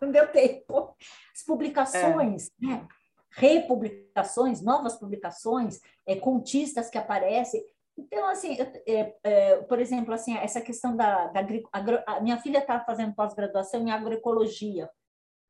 [0.00, 0.96] Não deu tempo.
[1.34, 2.66] As publicações, é.
[2.66, 2.88] né?
[3.36, 7.64] Republicações, novas publicações, é, contistas que aparecem.
[7.96, 8.56] Então, assim,
[8.86, 11.40] é, é, por exemplo, assim, essa questão da, da
[11.72, 14.90] agro, a minha filha está fazendo pós-graduação em agroecologia.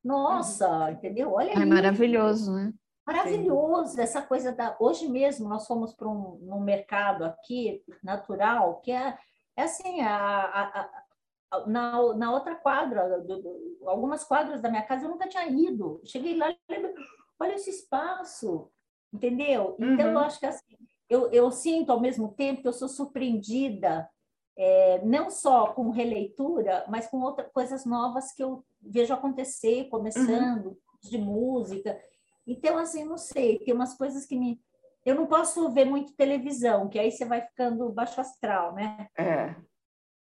[0.04, 0.90] Nossa, uhum.
[0.90, 1.32] entendeu?
[1.32, 2.72] Olha É maravilhoso, né?
[3.06, 4.00] Maravilhoso, Sim.
[4.02, 4.76] essa coisa da.
[4.78, 9.16] Hoje mesmo nós fomos para um, um mercado aqui natural que é,
[9.56, 10.80] é assim, a, a,
[11.52, 15.46] a, na, na outra quadra, do, do, algumas quadras da minha casa eu nunca tinha
[15.46, 16.00] ido.
[16.04, 16.48] Cheguei lá,
[17.40, 18.70] olha esse espaço,
[19.12, 19.76] entendeu?
[19.78, 20.12] Então uhum.
[20.12, 20.76] eu acho que assim,
[21.08, 24.08] eu, eu sinto ao mesmo tempo que eu sou surpreendida,
[24.56, 30.66] é, não só com releitura, mas com outras coisas novas que eu vejo acontecer, começando,
[30.66, 30.76] uhum.
[31.02, 32.00] de música.
[32.46, 34.60] Então, assim, não sei, tem umas coisas que me.
[35.04, 39.08] Eu não posso ver muito televisão, que aí você vai ficando baixo astral, né?
[39.18, 39.54] É.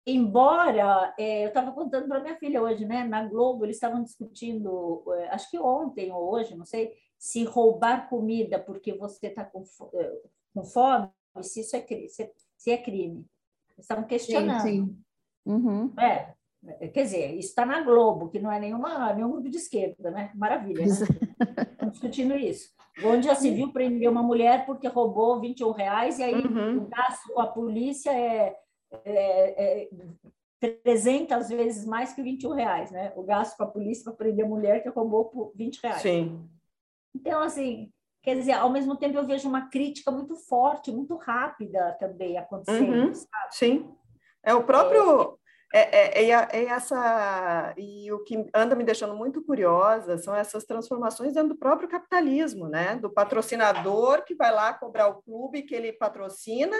[0.09, 3.03] Embora, é, eu estava contando para minha filha hoje, né?
[3.03, 8.09] Na Globo, eles estavam discutindo, é, acho que ontem ou hoje, não sei, se roubar
[8.09, 10.21] comida porque você está com, é,
[10.53, 11.09] com fome,
[11.41, 13.25] se isso é, se, se é crime.
[13.75, 14.61] Eles estavam questionando.
[14.61, 14.97] Sim, sim.
[15.45, 15.93] Uhum.
[15.99, 16.33] É,
[16.87, 20.31] quer dizer, isso está na Globo, que não é nenhuma, nenhum grupo de esquerda, né?
[20.33, 20.93] Maravilha, né?
[21.71, 22.73] Estamos discutindo isso.
[23.03, 26.79] Onde já se viu prender uma mulher porque roubou 21 reais e aí uhum.
[26.79, 28.55] o gasto com a polícia é,
[29.05, 29.89] é, é
[30.83, 33.13] 300 vezes mais que 21 reais, né?
[33.15, 36.01] O gasto com a polícia para prender a mulher que roubou por 20 reais.
[36.01, 36.49] Sim.
[37.15, 41.95] Então, assim, Quer dizer, ao mesmo tempo eu vejo uma crítica muito forte, muito rápida
[41.99, 43.07] também acontecendo.
[43.07, 43.11] Uhum,
[43.49, 43.89] sim.
[44.43, 45.39] É o próprio.
[45.73, 51.33] é, é, é, essa e o que anda me deixando muito curiosa são essas transformações
[51.33, 52.97] dentro do próprio capitalismo, né?
[52.97, 56.75] Do patrocinador que vai lá cobrar o clube que ele patrocina,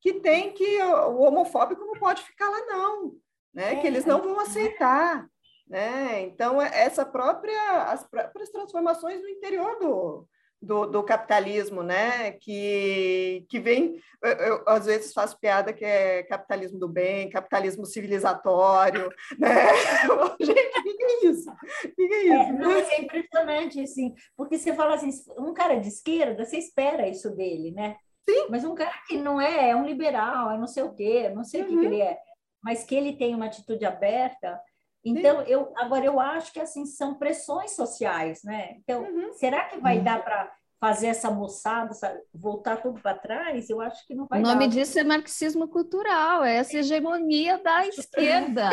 [0.00, 3.12] que tem que o homofóbico não pode ficar lá não,
[3.54, 3.76] né?
[3.76, 5.26] Que eles não vão aceitar,
[5.68, 6.22] né?
[6.22, 10.26] Então essa própria as próprias transformações no interior do
[10.62, 12.32] do, do, capitalismo, né?
[12.32, 17.86] Que, que vem, eu, eu, às vezes faço piada que é capitalismo do bem, capitalismo
[17.86, 19.68] civilizatório, né?
[20.40, 21.50] Gente, o que é isso?
[21.50, 22.32] O que é isso?
[22.34, 27.08] É, não, é impressionante, assim, porque você fala assim, um cara de esquerda, você espera
[27.08, 27.96] isso dele, né?
[28.32, 28.46] Sim.
[28.50, 31.44] Mas um cara que não é, é um liberal, é não sei o quê, não
[31.44, 31.66] sei uhum.
[31.66, 32.18] o que, que ele é,
[32.62, 34.60] mas que ele tem uma atitude aberta,
[35.04, 38.76] então, eu agora eu acho que assim são pressões sociais, né?
[38.78, 39.32] Então, uhum.
[39.32, 40.04] será que vai uhum.
[40.04, 43.70] dar para fazer essa moçada sabe, voltar tudo para trás?
[43.70, 44.48] Eu acho que não vai dar.
[44.48, 44.74] O nome dar.
[44.74, 48.68] disso é marxismo cultural, é essa hegemonia da esquerda.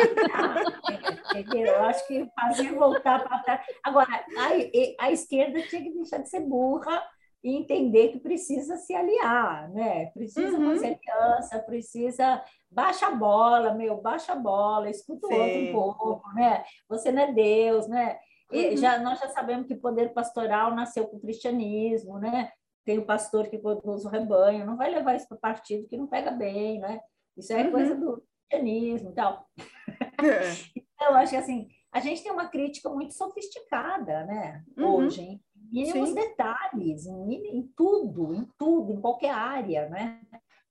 [1.34, 1.76] Entendeu?
[1.76, 3.66] Eu acho que fazer voltar para trás.
[3.82, 7.02] Agora, a, a esquerda tinha que deixar de ser burra
[7.42, 10.06] e entender que precisa se aliar, né?
[10.06, 10.70] Precisa uhum.
[10.70, 16.34] fazer aliança, precisa baixa a bola, meu, baixa a bola, escuta o outro um pouco,
[16.34, 16.64] né?
[16.88, 18.18] Você não é Deus, né?
[18.52, 18.76] E uhum.
[18.76, 22.50] já, nós já sabemos que o poder pastoral nasceu com o cristianismo, né?
[22.84, 25.96] Tem o pastor que conduz o rebanho, não vai levar isso para o partido que
[25.96, 27.00] não pega bem, né?
[27.36, 27.70] Isso é uhum.
[27.70, 29.46] coisa do cristianismo e tal.
[29.56, 30.40] É.
[30.74, 34.64] então, eu acho que assim, a gente tem uma crítica muito sofisticada, né?
[34.76, 34.94] Uhum.
[34.94, 35.40] Hoje, em
[35.70, 40.20] mínimos detalhes, em, em tudo, em tudo, em qualquer área, né?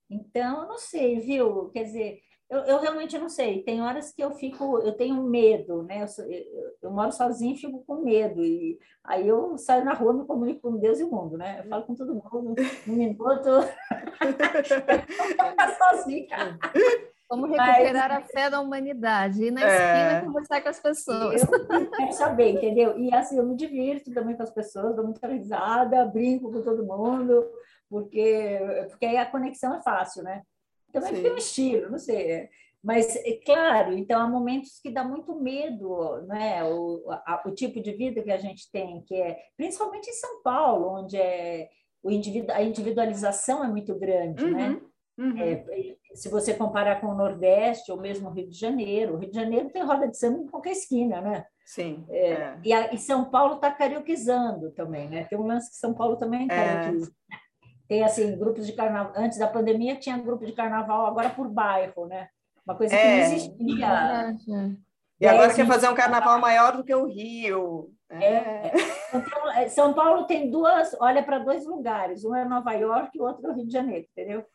[0.10, 1.70] Então, eu não sei, viu?
[1.70, 3.62] Quer dizer, eu, eu, realmente não sei.
[3.64, 6.04] Tem horas que eu fico, eu tenho medo, né?
[6.04, 8.44] Eu, eu, eu, moro sozinha e fico com medo.
[8.44, 11.60] E aí eu saio na rua, me comunico com Deus e o mundo, né?
[11.60, 12.56] Eu falo com todo mundo,
[12.88, 13.50] um minuto.
[15.60, 16.58] eu sozinha.
[17.28, 19.66] Como recuperar Mas, a fé da humanidade, ir na é...
[19.66, 21.42] esquina conversar com as pessoas.
[21.42, 22.98] Eu quero saber, entendeu?
[22.98, 26.86] E assim, eu me divirto também com as pessoas, dou muita risada, brinco com todo
[26.86, 27.46] mundo
[27.90, 28.60] porque,
[28.90, 30.44] porque aí a conexão é fácil, né?
[30.92, 31.24] Também Sim.
[31.24, 32.50] tem um estilo, não sei.
[32.84, 36.64] Mas, é claro, então há momentos que dá muito medo, né?
[36.64, 40.42] O, a, o tipo de vida que a gente tem, que é principalmente em São
[40.42, 41.70] Paulo, onde é,
[42.04, 44.82] o individu, a individualização é muito grande, uhum, né?
[45.18, 45.38] Uhum.
[45.38, 45.66] É,
[46.14, 49.36] se você comparar com o Nordeste ou mesmo o Rio de Janeiro, o Rio de
[49.36, 51.46] Janeiro tem roda de samba em qualquer esquina, né?
[51.66, 52.06] Sim.
[52.10, 52.60] É, é.
[52.64, 55.26] E, a, e, São Paulo está carioquizando também, né?
[55.26, 56.48] Tem um lance que São Paulo também é, é.
[56.48, 57.12] carioquiza.
[57.88, 59.14] Tem, assim, grupos de carnaval.
[59.16, 62.30] Antes da pandemia tinha grupo de carnaval, agora por bairro, né?
[62.66, 63.16] Uma coisa que é.
[63.16, 64.38] não existia.
[65.20, 67.92] E agora quer fazer um carnaval maior do que o Rio.
[68.10, 68.24] É.
[68.24, 68.72] é.
[69.14, 73.22] Então, é, São Paulo tem duas, olha para dois lugares, um é Nova York e
[73.22, 74.46] o outro é o Rio de Janeiro, entendeu?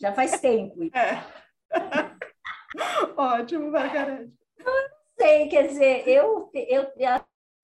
[0.00, 0.78] Já faz tempo.
[0.94, 1.22] É.
[3.16, 4.32] Ótimo, Margarete.
[4.58, 4.72] Não
[5.18, 6.86] sei, quer dizer, eu, eu,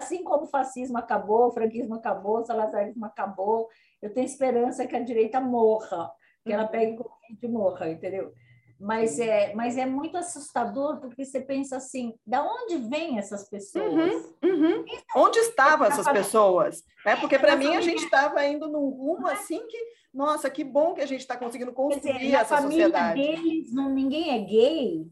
[0.00, 3.68] assim como o fascismo acabou, o franquismo acabou, o salazarismo acabou,
[4.00, 6.10] eu tenho esperança que a direita morra,
[6.44, 8.32] que ela pegue Covid e morra, entendeu?
[8.80, 14.14] Mas é, mas é muito assustador porque você pensa assim, da onde vêm essas pessoas?
[14.42, 14.84] Uhum, uhum.
[15.16, 16.82] Onde estavam essas pessoas?
[17.04, 19.76] É, porque para mim a gente estava indo num rumo assim que,
[20.14, 23.20] nossa, que bom que a gente está conseguindo construir dizer, essa família sociedade.
[23.20, 25.06] deles, não, ninguém é gay,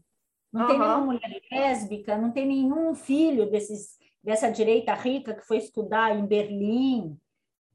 [0.51, 0.67] não uhum.
[0.67, 6.17] tem nenhuma mulher lésbica, não tem nenhum filho desses, dessa direita rica que foi estudar
[6.17, 7.15] em Berlim,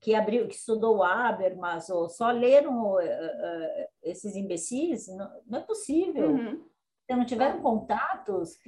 [0.05, 5.62] que abriu, que estudou Habermas, ou só leram uh, uh, esses imbecis, não, não é
[5.62, 6.30] possível.
[6.30, 6.62] Uhum.
[7.07, 8.59] Se não tiveram contatos,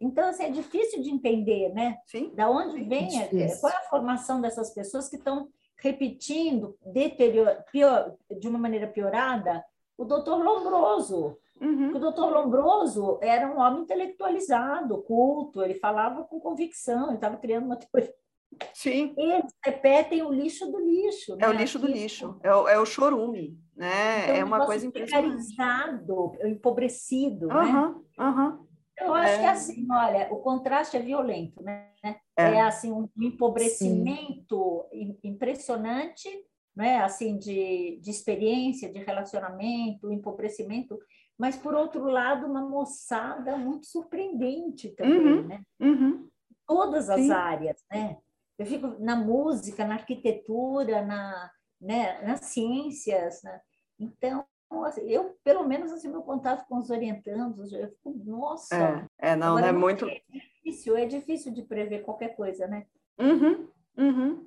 [0.00, 1.98] então assim, é difícil de entender, né?
[2.06, 2.30] Sim.
[2.34, 8.14] Da onde vem, é, qual é a formação dessas pessoas que estão repetindo deterior, pior,
[8.38, 9.64] de uma maneira piorada
[10.00, 11.36] o doutor Lombroso.
[11.60, 11.94] Uhum.
[11.94, 17.66] O doutor Lombroso era um homem intelectualizado, culto, ele falava com convicção, ele estava criando
[17.66, 18.14] uma teoria
[18.74, 19.14] Sim.
[19.16, 21.34] Eles repetem o lixo do lixo.
[21.34, 21.48] É né?
[21.48, 24.24] o lixo do lixo, é o, é o chorume, né?
[24.24, 25.46] Então, é uma coisa impressionante.
[26.44, 27.94] empobrecido, uhum, né?
[28.18, 28.66] Uhum.
[28.98, 29.38] Eu acho é...
[29.38, 31.88] que assim, olha, o contraste é violento, né?
[32.04, 35.18] É, é assim um empobrecimento Sim.
[35.24, 36.28] impressionante,
[36.76, 36.98] né?
[36.98, 40.98] Assim de, de experiência, de relacionamento, empobrecimento,
[41.38, 45.62] mas por outro lado uma moçada muito surpreendente também, uhum, né?
[45.80, 46.28] Uhum.
[46.66, 47.32] Todas as Sim.
[47.32, 48.16] áreas, né?
[48.60, 51.50] Eu fico na música, na arquitetura, na,
[51.80, 53.42] né, nas ciências.
[53.42, 53.58] Né?
[53.98, 54.44] Então,
[54.84, 59.08] assim, eu, pelo menos, assim, meu contato com os orientandos, eu fico, nossa.
[59.18, 60.06] É, é não, é muito.
[60.06, 62.84] É difícil, é difícil de prever qualquer coisa, né?
[63.18, 64.46] Uhum, uhum.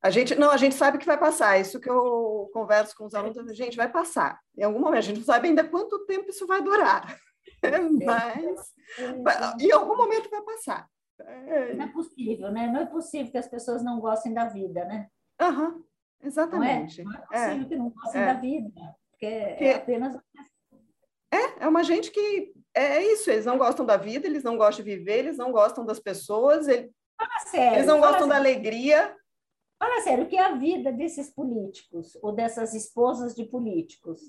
[0.00, 1.60] A gente, não, a gente sabe que vai passar.
[1.60, 4.40] Isso que eu converso com os alunos, a gente vai passar.
[4.56, 7.20] Em algum momento, a gente não sabe ainda quanto tempo isso vai durar.
[9.22, 10.88] Mas em algum momento vai passar.
[11.18, 12.66] Não é possível, né?
[12.66, 15.08] Não é possível que as pessoas não gostem da vida, né?
[15.40, 15.82] Aham,
[16.22, 17.02] exatamente.
[17.02, 17.68] Não é, não é possível é.
[17.68, 18.26] que não gostem é.
[18.26, 20.16] da vida, porque é apenas...
[21.32, 24.84] É, é uma gente que é isso, eles não gostam da vida, eles não gostam
[24.84, 26.90] de viver, eles não gostam das pessoas, eles,
[27.46, 28.28] sério, eles não gostam sério.
[28.28, 29.16] da alegria.
[29.78, 34.20] Fala sério, o que é a vida desses políticos ou dessas esposas de políticos?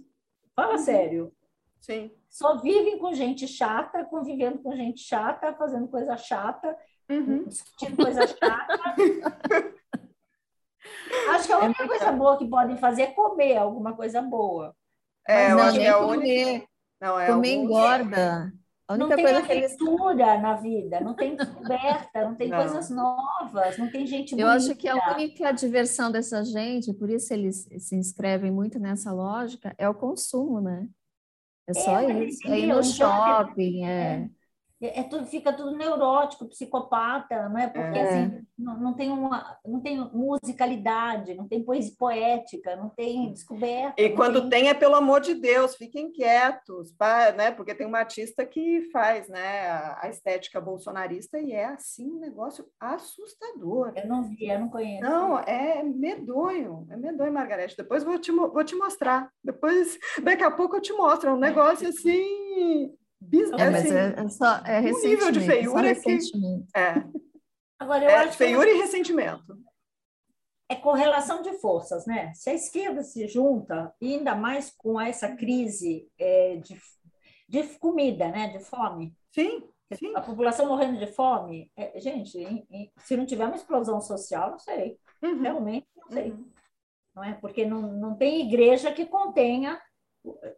[0.56, 0.78] Fala uhum.
[0.80, 1.34] sério.
[1.82, 2.12] Sim.
[2.30, 6.78] Só vivem com gente chata, convivendo com gente chata, fazendo coisa chata,
[7.10, 7.46] uhum.
[7.46, 8.78] discutindo coisa chata.
[11.30, 14.76] Acho que a única é coisa boa que podem fazer é comer alguma coisa boa.
[15.28, 16.68] É, Mas não, é a única.
[17.02, 17.66] Não, é comer algum...
[17.66, 18.54] engorda.
[18.88, 20.42] A única não tem coisa aventura eles...
[20.42, 22.58] na vida, não tem descoberta, não tem não.
[22.58, 27.34] coisas novas, não tem gente Eu acho que a única diversão dessa gente, por isso
[27.34, 30.88] eles se inscrevem muito nessa lógica, é o consumo, né?
[31.68, 32.48] É só é, isso.
[32.48, 34.30] É ir no shopping, é.
[34.82, 37.68] É, é, tudo, fica tudo neurótico, psicopata, não é?
[37.68, 38.02] Porque é.
[38.02, 44.00] assim, não, não, tem uma, não tem musicalidade, não tem poesia poética, não tem descoberta.
[44.00, 44.62] E quando tem...
[44.62, 44.70] tem...
[44.70, 47.52] é pelo amor de Deus, fiquem quietos, pá, né?
[47.52, 49.70] Porque tem uma artista que faz, né,
[50.00, 53.94] a estética bolsonarista e é assim um negócio assustador.
[53.96, 55.02] Eu não vi, eu não conheço.
[55.02, 57.76] Não, é medonho, é medonho, Margarete.
[57.76, 59.30] Depois vou te, vou te mostrar.
[59.44, 63.94] Depois, daqui a pouco eu te mostro, é um negócio assim Bis, é, mas assim,
[63.94, 66.20] é, é, só, é um nível de feiura que...
[66.76, 66.94] É.
[67.80, 68.76] Agora, eu é, acho feiura que...
[68.76, 69.58] e ressentimento.
[70.70, 72.34] É correlação de forças, né?
[72.34, 76.80] Se a esquerda se junta, ainda mais com essa crise é, de,
[77.48, 78.50] de comida, né?
[78.50, 79.16] De fome.
[79.32, 79.64] Sim,
[79.94, 80.14] sim.
[80.16, 81.72] A população morrendo de fome.
[81.76, 85.00] É, gente, em, em, se não tiver uma explosão social, não sei.
[85.22, 85.42] Uhum.
[85.42, 86.32] Realmente, não sei.
[86.32, 86.52] Uhum.
[87.16, 87.34] Não é?
[87.36, 89.82] Porque não, não tem igreja que contenha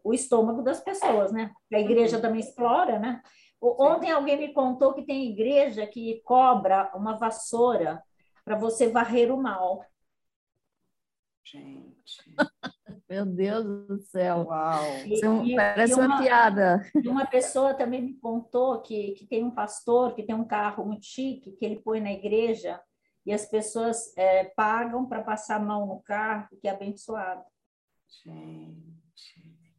[0.04, 1.52] o estômago das pessoas, né?
[1.74, 2.22] A igreja uhum.
[2.22, 3.22] também explora, né?
[3.62, 8.02] Ontem alguém me contou que tem igreja que cobra uma vassoura
[8.46, 9.86] para você varrer o mal.
[11.44, 12.36] Gente.
[13.10, 14.46] Meu Deus do céu.
[14.48, 14.84] Uau.
[15.06, 16.92] E, parece uma, uma, piada.
[17.06, 21.06] Uma pessoa também me contou que, que tem um pastor que tem um carro muito
[21.06, 22.80] chique que ele põe na igreja
[23.26, 27.44] e as pessoas é, pagam para passar a mão no carro, que é abençoado.
[28.24, 28.99] Gente.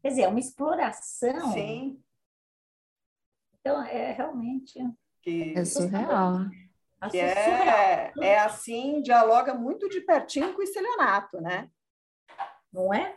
[0.02, 1.52] Quer dizer, é uma exploração.
[1.52, 2.00] Sim.
[3.60, 4.78] Então, é realmente.
[5.22, 5.54] Que...
[5.56, 6.46] É surreal.
[7.10, 11.70] Que é, é assim, dialoga muito de pertinho com o estelionato, né?
[12.70, 13.16] Não é?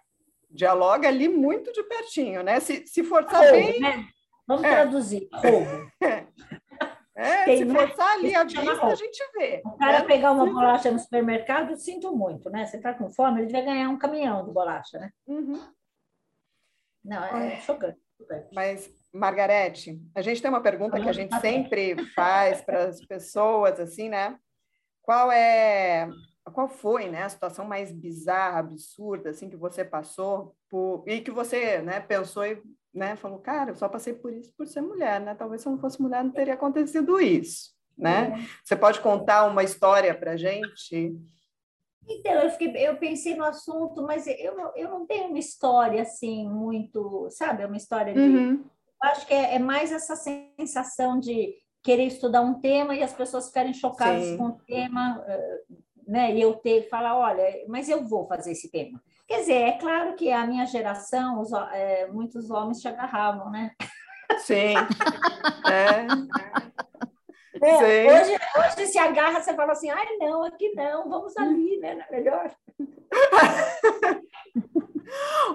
[0.50, 2.60] Dialoga ali muito de pertinho, né?
[2.62, 3.82] Se, se forçar bem.
[3.82, 4.08] Né?
[4.48, 4.70] Vamos é.
[4.70, 5.28] traduzir.
[5.34, 5.92] Roubo.
[7.16, 7.80] É, Tem, se né?
[7.80, 9.62] forçar ali a vista, a gente vê.
[9.64, 10.06] O cara né?
[10.06, 12.66] pegar uma bolacha no supermercado, sinto muito, né?
[12.66, 15.12] Você está com fome, ele vai ganhar um caminhão de bolacha, né?
[15.28, 15.62] Uhum.
[17.04, 18.00] Não, é chocante.
[18.54, 23.80] Mas, Margarete, a gente tem uma pergunta que a gente sempre faz para as pessoas,
[23.80, 24.38] assim, né?
[25.02, 26.10] Qual é,
[26.54, 31.32] qual foi, né, a situação mais bizarra, absurda, assim, que você passou por, e que
[31.32, 32.62] você, né, pensou e,
[32.94, 35.36] né, falou, cara, eu só passei por isso por ser mulher, né?
[35.36, 38.40] Talvez se eu não fosse mulher não teria acontecido isso, né?
[38.40, 38.48] É.
[38.64, 41.18] Você pode contar uma história para a gente?
[42.08, 46.48] Então, eu, fiquei, eu pensei no assunto, mas eu, eu não tenho uma história assim
[46.48, 47.64] muito, sabe?
[47.64, 48.20] É uma história de.
[48.20, 48.66] Uhum.
[49.02, 53.48] Acho que é, é, mais essa sensação de querer estudar um tema e as pessoas
[53.48, 54.38] ficarem chocadas Sim.
[54.38, 55.62] com o tema, eh,
[56.08, 56.34] né?
[56.34, 59.02] E eu ter falar, olha, mas eu vou fazer esse tema.
[59.28, 63.72] Quer dizer, é claro que a minha geração, os, é, muitos homens te agarravam, né?
[64.40, 64.76] Sim.
[65.70, 66.08] é.
[67.62, 71.96] É, hoje, hoje se agarra, você fala assim, ai não, aqui não, vamos ali, né?
[71.96, 72.52] Não é melhor.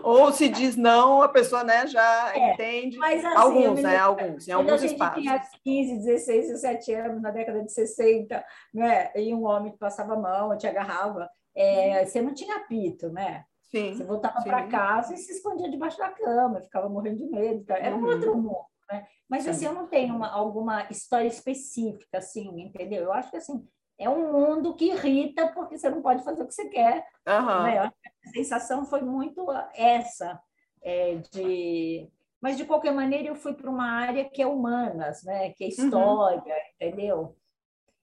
[0.02, 2.96] Ou se diz não, a pessoa né, já é, entende.
[2.98, 3.96] Mas, assim, alguns, né?
[3.96, 5.22] Alguns, em alguns espaços.
[5.22, 9.10] Tinha 15, 16, 17 anos, na década de 60, né?
[9.16, 11.28] E um homem que passava a mão, te agarrava.
[11.56, 13.44] É, você não tinha apito, né?
[13.70, 17.64] Sim, você voltava para casa e se escondia debaixo da cama, ficava morrendo de medo.
[17.68, 18.08] Era um uhum.
[18.08, 18.66] outro mundo.
[18.90, 19.06] Né?
[19.28, 23.02] Mas assim, eu não tenho uma, alguma história específica, assim, entendeu?
[23.02, 23.66] Eu acho que assim,
[23.98, 27.06] é um mundo que irrita porque você não pode fazer o que você quer.
[27.26, 27.62] Uhum.
[27.64, 27.78] Né?
[27.78, 27.92] A
[28.32, 30.40] sensação foi muito essa,
[30.82, 32.08] é, de...
[32.40, 35.50] mas de qualquer maneira eu fui para uma área que é humanas, né?
[35.50, 35.72] que é uhum.
[35.72, 36.60] história, uhum.
[36.80, 37.36] entendeu?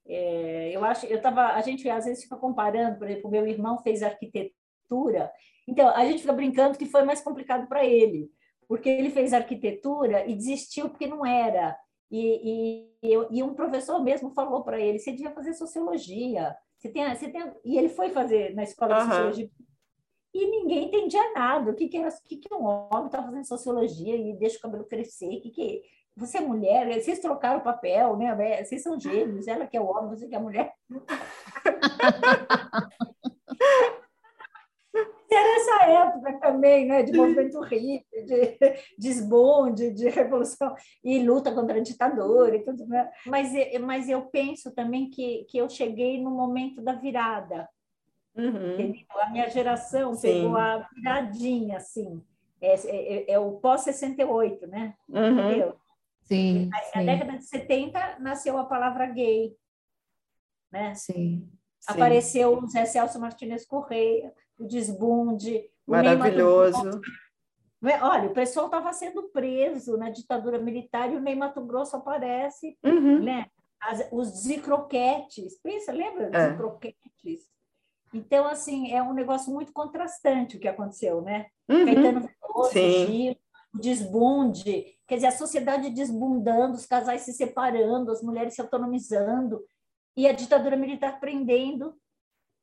[0.07, 3.79] É, eu acho, eu tava, a gente às vezes fica comparando, por exemplo, meu irmão
[3.79, 5.31] fez arquitetura,
[5.67, 8.29] então a gente fica brincando que foi mais complicado para ele,
[8.67, 11.77] porque ele fez arquitetura e desistiu porque não era.
[12.11, 16.55] E, e, e um professor mesmo falou para ele: você devia fazer sociologia.
[16.77, 17.51] Você tem, você tem...
[17.63, 19.49] E ele foi fazer na escola de sociologia.
[20.33, 21.71] e ninguém entendia nada.
[21.71, 24.61] O que, que, era, o que, que um homem estava fazendo sociologia e deixa o
[24.61, 25.37] cabelo crescer?
[25.37, 25.81] O que, que
[26.15, 28.63] você é mulher, vocês trocaram o papel, né?
[28.63, 30.73] Vocês são gêmeos, ela que é o homem, você que é a mulher.
[35.35, 38.57] Era essa época também, né, de movimento hippie, de
[38.97, 40.73] desbonde, de revolução
[41.03, 42.85] e luta contra a ditadura e tudo.
[42.87, 43.11] Né?
[43.25, 47.67] Mas, mas eu penso também que, que eu cheguei no momento da virada.
[48.35, 48.93] Uhum.
[49.21, 50.21] A minha geração Sim.
[50.21, 52.21] pegou a viradinha, assim.
[52.61, 54.93] É, é, é o pós-68, né?
[55.07, 55.39] Uhum.
[55.39, 55.75] Entendeu?
[56.23, 57.05] Sim, Na sim.
[57.05, 59.55] década de 70 nasceu a palavra gay,
[60.71, 60.95] né?
[60.95, 61.47] Sim.
[61.87, 65.69] Apareceu o Zé Celso Martinez Correia, o Desbunde.
[65.85, 67.01] Maravilhoso.
[67.81, 68.03] O é?
[68.03, 72.77] Olha, o pessoal estava sendo preso na ditadura militar e o Ney Mato Grosso aparece,
[72.83, 73.23] uhum.
[73.23, 73.47] né?
[73.79, 76.49] As, os zicroquetes, pensa, lembra dos é.
[76.49, 77.49] zicroquetes?
[78.13, 81.47] Então, assim, é um negócio muito contrastante o que aconteceu, né?
[81.69, 81.85] Uhum.
[81.85, 83.35] Caetano Veloso, Gil,
[83.73, 89.63] o desbunde, quer dizer, a sociedade desbundando, os casais se separando, as mulheres se autonomizando,
[90.15, 91.93] e a ditadura militar prendendo.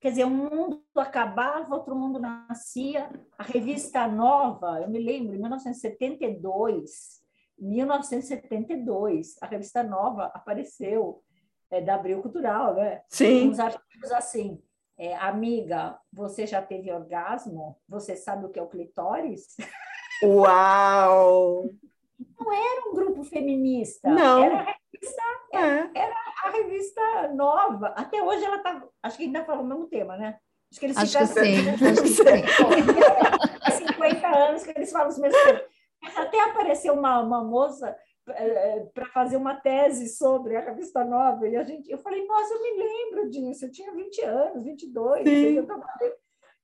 [0.02, 3.08] Quer dizer, um mundo acabava, outro mundo nascia.
[3.38, 7.22] A revista Nova, eu me lembro, em 1972,
[7.56, 11.22] 1972, a revista Nova apareceu,
[11.70, 13.02] é, da Abril Cultural, né?
[13.08, 13.50] Sim.
[13.50, 14.60] Uns artigos assim,
[14.98, 17.78] é, amiga, você já teve orgasmo?
[17.88, 19.56] Você sabe o que é o clitóris?
[20.24, 21.70] Uau!
[22.40, 24.10] Não era um grupo feminista.
[24.10, 24.42] Não.
[24.42, 25.22] Era a revista,
[25.52, 25.90] era, é.
[25.94, 27.88] era a revista nova.
[27.88, 28.82] Até hoje ela está.
[29.02, 30.38] Acho que ainda fala o mesmo tema, né?
[30.70, 31.70] Acho que eles acho que sim.
[31.70, 32.22] Acho que sim.
[33.62, 35.62] Há 50 anos que eles falam os mesmos temas.
[36.02, 37.96] Mas até apareceu uma, uma moça
[38.28, 42.54] é, para fazer uma tese sobre a revista Nova, e a gente, eu falei, nossa,
[42.54, 45.26] eu me lembro disso, eu tinha 20 anos, 22,
[45.56, 46.12] eu trabalhei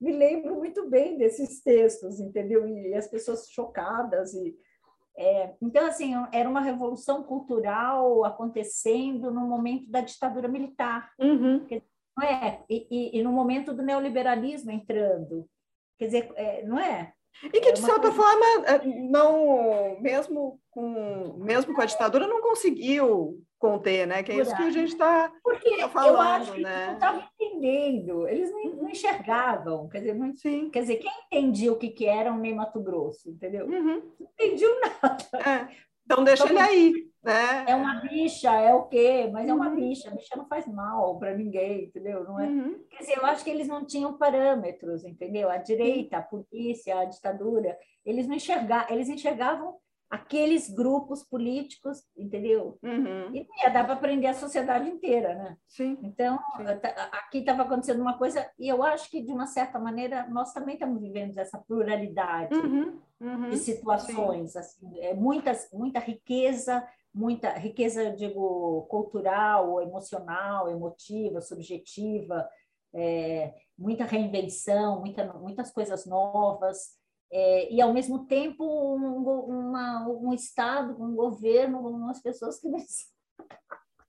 [0.01, 2.67] me lembro muito bem desses textos, entendeu?
[2.67, 4.57] E, as pessoas chocadas e
[5.19, 11.67] é, então assim era uma revolução cultural acontecendo no momento da ditadura militar, uhum.
[12.17, 12.63] não é?
[12.71, 15.49] E, e, e, no momento do neoliberalismo entrando,
[15.99, 17.13] quer dizer, é, não é?
[17.43, 23.41] E que, de certa forma, é, não, mesmo com, mesmo com a ditadura, não conseguiu
[23.59, 24.23] conter, né?
[24.23, 25.29] Que é isso que a gente está
[25.79, 26.87] tá falando, eu acho que né?
[26.87, 30.71] não estavam entendendo, eles não, não, enxergavam, quer dizer, não, Sim.
[30.71, 33.67] quer dizer, quem entendia o que, que era um Ney Mato Grosso, entendeu?
[33.67, 34.03] Uhum.
[34.19, 34.73] Não entendiam
[35.03, 35.25] nada.
[35.35, 35.88] É.
[36.09, 37.65] Então deixa então, ele aí, né?
[37.69, 39.29] É uma bicha, é o quê?
[39.31, 39.51] Mas uhum.
[39.51, 39.77] é uma uhum.
[39.77, 42.25] bicha, a bicha não faz mal para ninguém, entendeu?
[42.25, 42.47] Não é?
[42.47, 42.83] Uhum.
[42.89, 45.51] Quer dizer, eu acho que eles não tinham parâmetros, entendeu?
[45.51, 49.77] A direita, a polícia, a ditadura, eles não enxergavam, eles enxergavam
[50.11, 52.79] aqueles grupos políticos, entendeu?
[52.83, 53.35] Uhum.
[53.35, 55.57] E ia dar para aprender a sociedade inteira, né?
[55.67, 55.99] Sim.
[56.03, 56.65] Então, Sim.
[57.13, 60.75] aqui estava acontecendo uma coisa, e eu acho que, de uma certa maneira, nós também
[60.75, 62.99] estamos vivendo essa pluralidade uhum.
[63.21, 63.51] Uhum.
[63.51, 72.49] de situações, assim, é, muitas, muita riqueza, muita riqueza, eu digo, cultural, emocional, emotiva, subjetiva,
[72.95, 76.98] é, muita reinvenção, muita, muitas coisas novas,
[77.31, 82.69] é, e, ao mesmo tempo, um, uma, um Estado, um governo, umas pessoas que...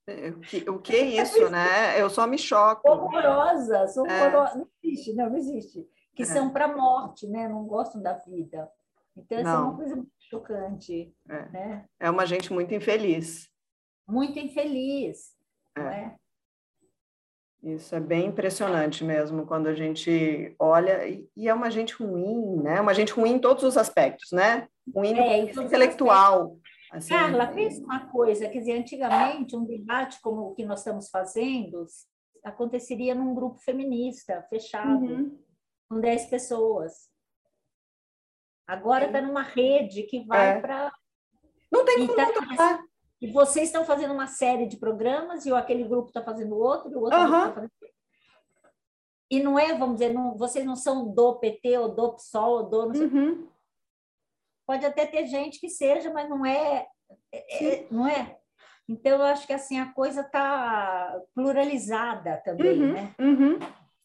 [0.06, 2.00] É, o que, o que é isso, né?
[2.00, 2.88] Eu só me choco.
[2.90, 4.56] Horrorosas, horrorosas.
[4.56, 4.58] É.
[4.58, 5.88] Não existe, não, não existe.
[6.16, 6.26] Que é.
[6.26, 7.48] são para a morte, né?
[7.48, 8.68] Não gostam da vida.
[9.16, 11.14] Então, essa é uma coisa muito chocante.
[11.28, 11.48] É.
[11.50, 11.84] Né?
[12.00, 13.48] é uma gente muito infeliz.
[14.08, 15.36] Muito infeliz,
[15.76, 15.80] é.
[15.80, 16.16] não é?
[17.62, 21.06] Isso é bem impressionante mesmo quando a gente olha
[21.36, 22.80] e é uma gente ruim, né?
[22.80, 24.66] Uma gente ruim em todos os aspectos, né?
[24.94, 26.56] Ruim é, intelectual.
[26.90, 31.08] Assim, Carla, pensa uma coisa, quer dizer, antigamente um debate como o que nós estamos
[31.08, 31.84] fazendo
[32.42, 35.38] aconteceria num grupo feminista fechado, uhum.
[35.88, 37.10] com 10 pessoas.
[38.66, 40.60] Agora está numa rede que vai é.
[40.60, 40.92] para.
[41.70, 42.16] Não tem como
[42.56, 42.82] tá,
[43.20, 46.96] e vocês estão fazendo uma série de programas e aquele grupo está fazendo outro, e
[46.96, 47.24] o outro uhum.
[47.26, 47.70] está fazendo
[49.30, 52.62] e não é, vamos dizer, não, vocês não são do PT ou do PSOL ou
[52.68, 53.06] do não sei.
[53.06, 53.48] Uhum.
[54.66, 56.86] Pode até ter gente que seja, mas não é,
[57.32, 58.36] é, é não é.
[58.88, 62.92] Então eu acho que assim a coisa está pluralizada também, uhum.
[62.92, 63.14] né?
[63.20, 63.58] Uhum.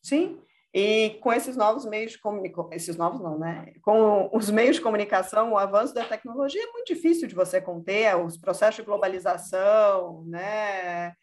[0.04, 0.40] Sim.
[0.78, 3.72] E com esses novos meios de comunicação, esses novos não, né?
[3.82, 8.14] Com os meios de comunicação, o avanço da tecnologia é muito difícil de você conter,
[8.18, 11.14] os processos de globalização, né?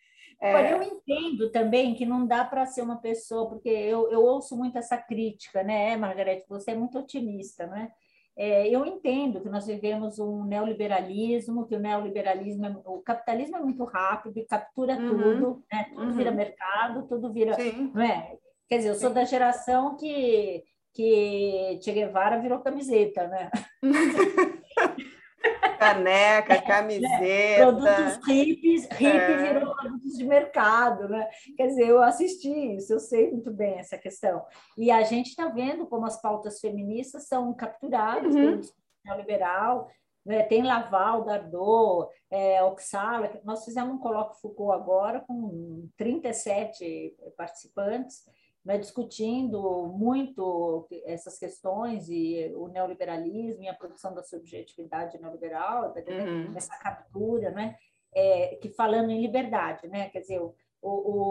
[0.41, 0.73] É...
[0.73, 4.79] eu entendo também que não dá para ser uma pessoa, porque eu, eu ouço muito
[4.79, 6.47] essa crítica, né, Margarete?
[6.49, 7.93] Você é muito otimista, não é?
[8.35, 13.61] É, eu entendo que nós vivemos um neoliberalismo, que o neoliberalismo, é, o capitalismo é
[13.61, 15.09] muito rápido e captura uhum.
[15.11, 15.85] tudo, né?
[15.91, 16.13] tudo uhum.
[16.13, 17.93] vira mercado, tudo vira, Sim.
[17.95, 18.39] não é?
[18.73, 23.51] Quer dizer, eu sou da geração que que Che Guevara virou camiseta, né?
[25.79, 27.23] Caneca, camiseta.
[27.23, 29.53] É, produtos hippies, hippie é.
[29.53, 31.29] virou produtos de mercado, né?
[31.55, 34.43] Quer dizer, eu assisti isso, eu sei muito bem essa questão.
[34.79, 38.59] E a gente está vendo como as pautas feministas são capturadas uhum.
[38.59, 38.63] pelo
[39.05, 39.91] neoliberal,
[40.25, 40.45] né?
[40.45, 43.39] tem Laval, Dardot, é, Oxala.
[43.45, 48.25] Nós fizemos um colóquio Foucault agora com 37 participantes,
[48.65, 56.53] né, discutindo muito essas questões e o neoliberalismo e a produção da subjetividade neoliberal, uhum.
[56.57, 57.77] essa captura, né,
[58.15, 60.55] é, que falando em liberdade, né, quer dizer, o,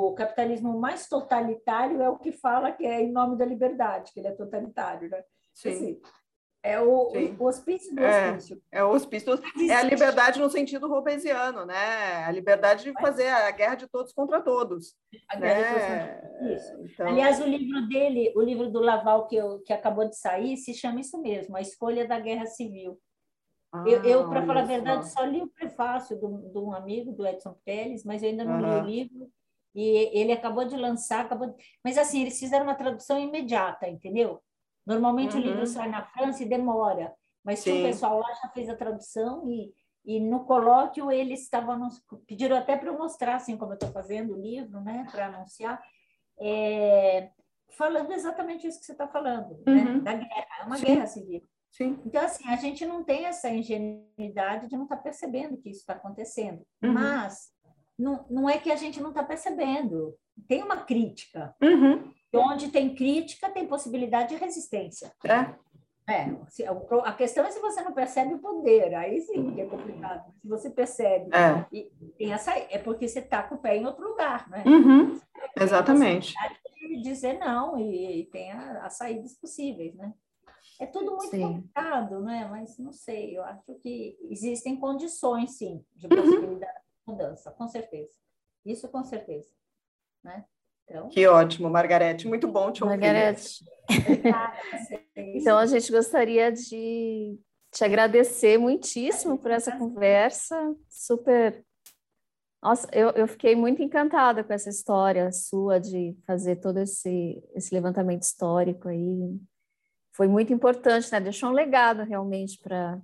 [0.10, 4.20] o, capitalismo mais totalitário é o que fala que é em nome da liberdade, que
[4.20, 5.24] ele é totalitário, né?
[5.54, 5.70] Sim.
[5.70, 6.02] Assim,
[6.64, 8.62] é o, o hospício do é, hospício.
[8.72, 9.34] É, é o hospício
[9.68, 12.24] É a liberdade no sentido robesiano, né?
[12.24, 14.96] A liberdade de fazer a guerra de todos contra todos.
[15.28, 15.48] A né?
[15.48, 16.74] guerra de todos Isso.
[16.84, 17.08] Então...
[17.08, 20.74] Aliás, o livro dele, o livro do Laval que, eu, que acabou de sair, se
[20.74, 23.00] chama isso mesmo, A Escolha da Guerra Civil.
[23.74, 27.26] Ah, eu, eu para falar a verdade, só li o prefácio de um amigo, do
[27.26, 28.60] Edson Teles, mas eu ainda não uhum.
[28.62, 29.32] li o livro.
[29.74, 31.56] E ele acabou de lançar, acabou de...
[31.84, 34.42] mas assim, eles fizeram uma tradução imediata, entendeu?
[34.86, 35.42] Normalmente uhum.
[35.42, 35.66] o livro uhum.
[35.66, 37.14] sai na França e demora,
[37.44, 37.80] mas Sim.
[37.80, 39.74] o pessoal lá já fez a tradução e,
[40.06, 43.92] e no colóquio eles estavam nos, pediram até para eu mostrar assim como eu estou
[43.92, 45.82] fazendo o livro, né, para anunciar,
[46.40, 47.30] é,
[47.78, 49.94] falando exatamente isso que você está falando, né, uhum.
[49.98, 50.86] né, da guerra, é uma Sim.
[50.86, 51.44] guerra civil.
[51.72, 52.00] Sim.
[52.06, 55.80] Então, assim, a gente não tem essa ingenuidade de não estar tá percebendo que isso
[55.80, 56.66] está acontecendo.
[56.84, 56.92] Uhum.
[56.92, 57.50] Mas
[57.98, 60.14] não, não é que a gente não está percebendo.
[60.50, 61.56] Tem uma crítica.
[61.62, 62.14] Uhum.
[62.34, 65.12] Onde tem crítica, tem possibilidade de resistência.
[65.26, 65.54] É.
[66.08, 66.26] É,
[67.06, 70.34] a questão é se você não percebe o poder, aí sim que é complicado.
[70.42, 73.86] Se você percebe, é, e tem essa, é porque você está com o pé em
[73.86, 74.64] outro lugar, né?
[74.66, 75.20] Uhum,
[75.56, 76.34] exatamente.
[76.76, 80.14] De dizer não e, e tem a, as saídas possíveis, né?
[80.80, 81.42] É tudo muito sim.
[81.42, 82.48] complicado, né?
[82.50, 86.22] Mas não sei, eu acho que existem condições, sim, de uhum.
[86.22, 87.14] possibilidade uhum.
[87.16, 88.14] de mudança, com certeza.
[88.66, 89.50] Isso com certeza,
[90.24, 90.46] né?
[90.86, 91.10] Então...
[91.10, 92.28] Que ótimo, Margarete.
[92.28, 92.98] Muito bom te ouvir.
[92.98, 93.64] Margarete.
[95.16, 97.38] então, a gente gostaria de
[97.72, 100.76] te agradecer muitíssimo por essa conversa.
[100.90, 101.64] Super.
[102.62, 107.74] Nossa, eu, eu fiquei muito encantada com essa história sua de fazer todo esse, esse
[107.74, 109.40] levantamento histórico aí.
[110.14, 111.20] Foi muito importante, né?
[111.20, 113.02] Deixou um legado realmente para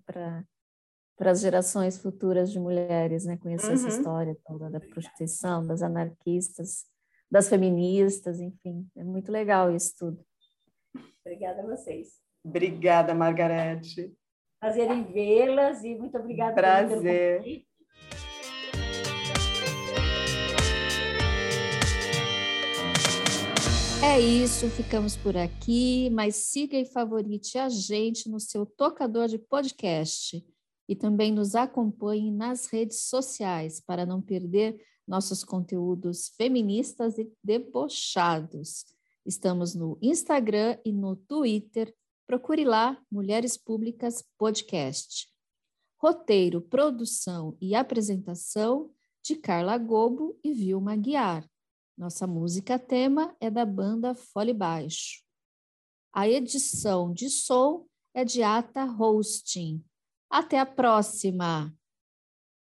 [1.17, 3.37] para as gerações futuras de mulheres, né?
[3.37, 3.73] Conhecer uhum.
[3.73, 6.85] essa história toda da prostituição, das anarquistas
[7.29, 10.25] das feministas, enfim, é muito legal isso tudo.
[11.25, 12.19] Obrigada a vocês.
[12.43, 14.13] Obrigada, Margarete.
[14.59, 17.41] Prazer em vê-las e muito obrigada Prazer.
[17.43, 17.67] pelo
[24.03, 29.37] É isso, ficamos por aqui, mas siga e favorite a gente no seu tocador de
[29.37, 30.43] podcast
[30.87, 34.77] e também nos acompanhe nas redes sociais para não perder
[35.07, 38.85] nossos conteúdos feministas e debochados.
[39.25, 41.93] Estamos no Instagram e no Twitter.
[42.25, 45.27] Procure lá Mulheres Públicas Podcast.
[45.97, 48.91] Roteiro, produção e apresentação
[49.23, 51.47] de Carla Gobo e Vilma Guiar.
[51.97, 55.23] Nossa música tema é da banda Fole Baixo.
[56.13, 59.83] A edição de som é de Ata Hosting.
[60.29, 61.76] Até a próxima!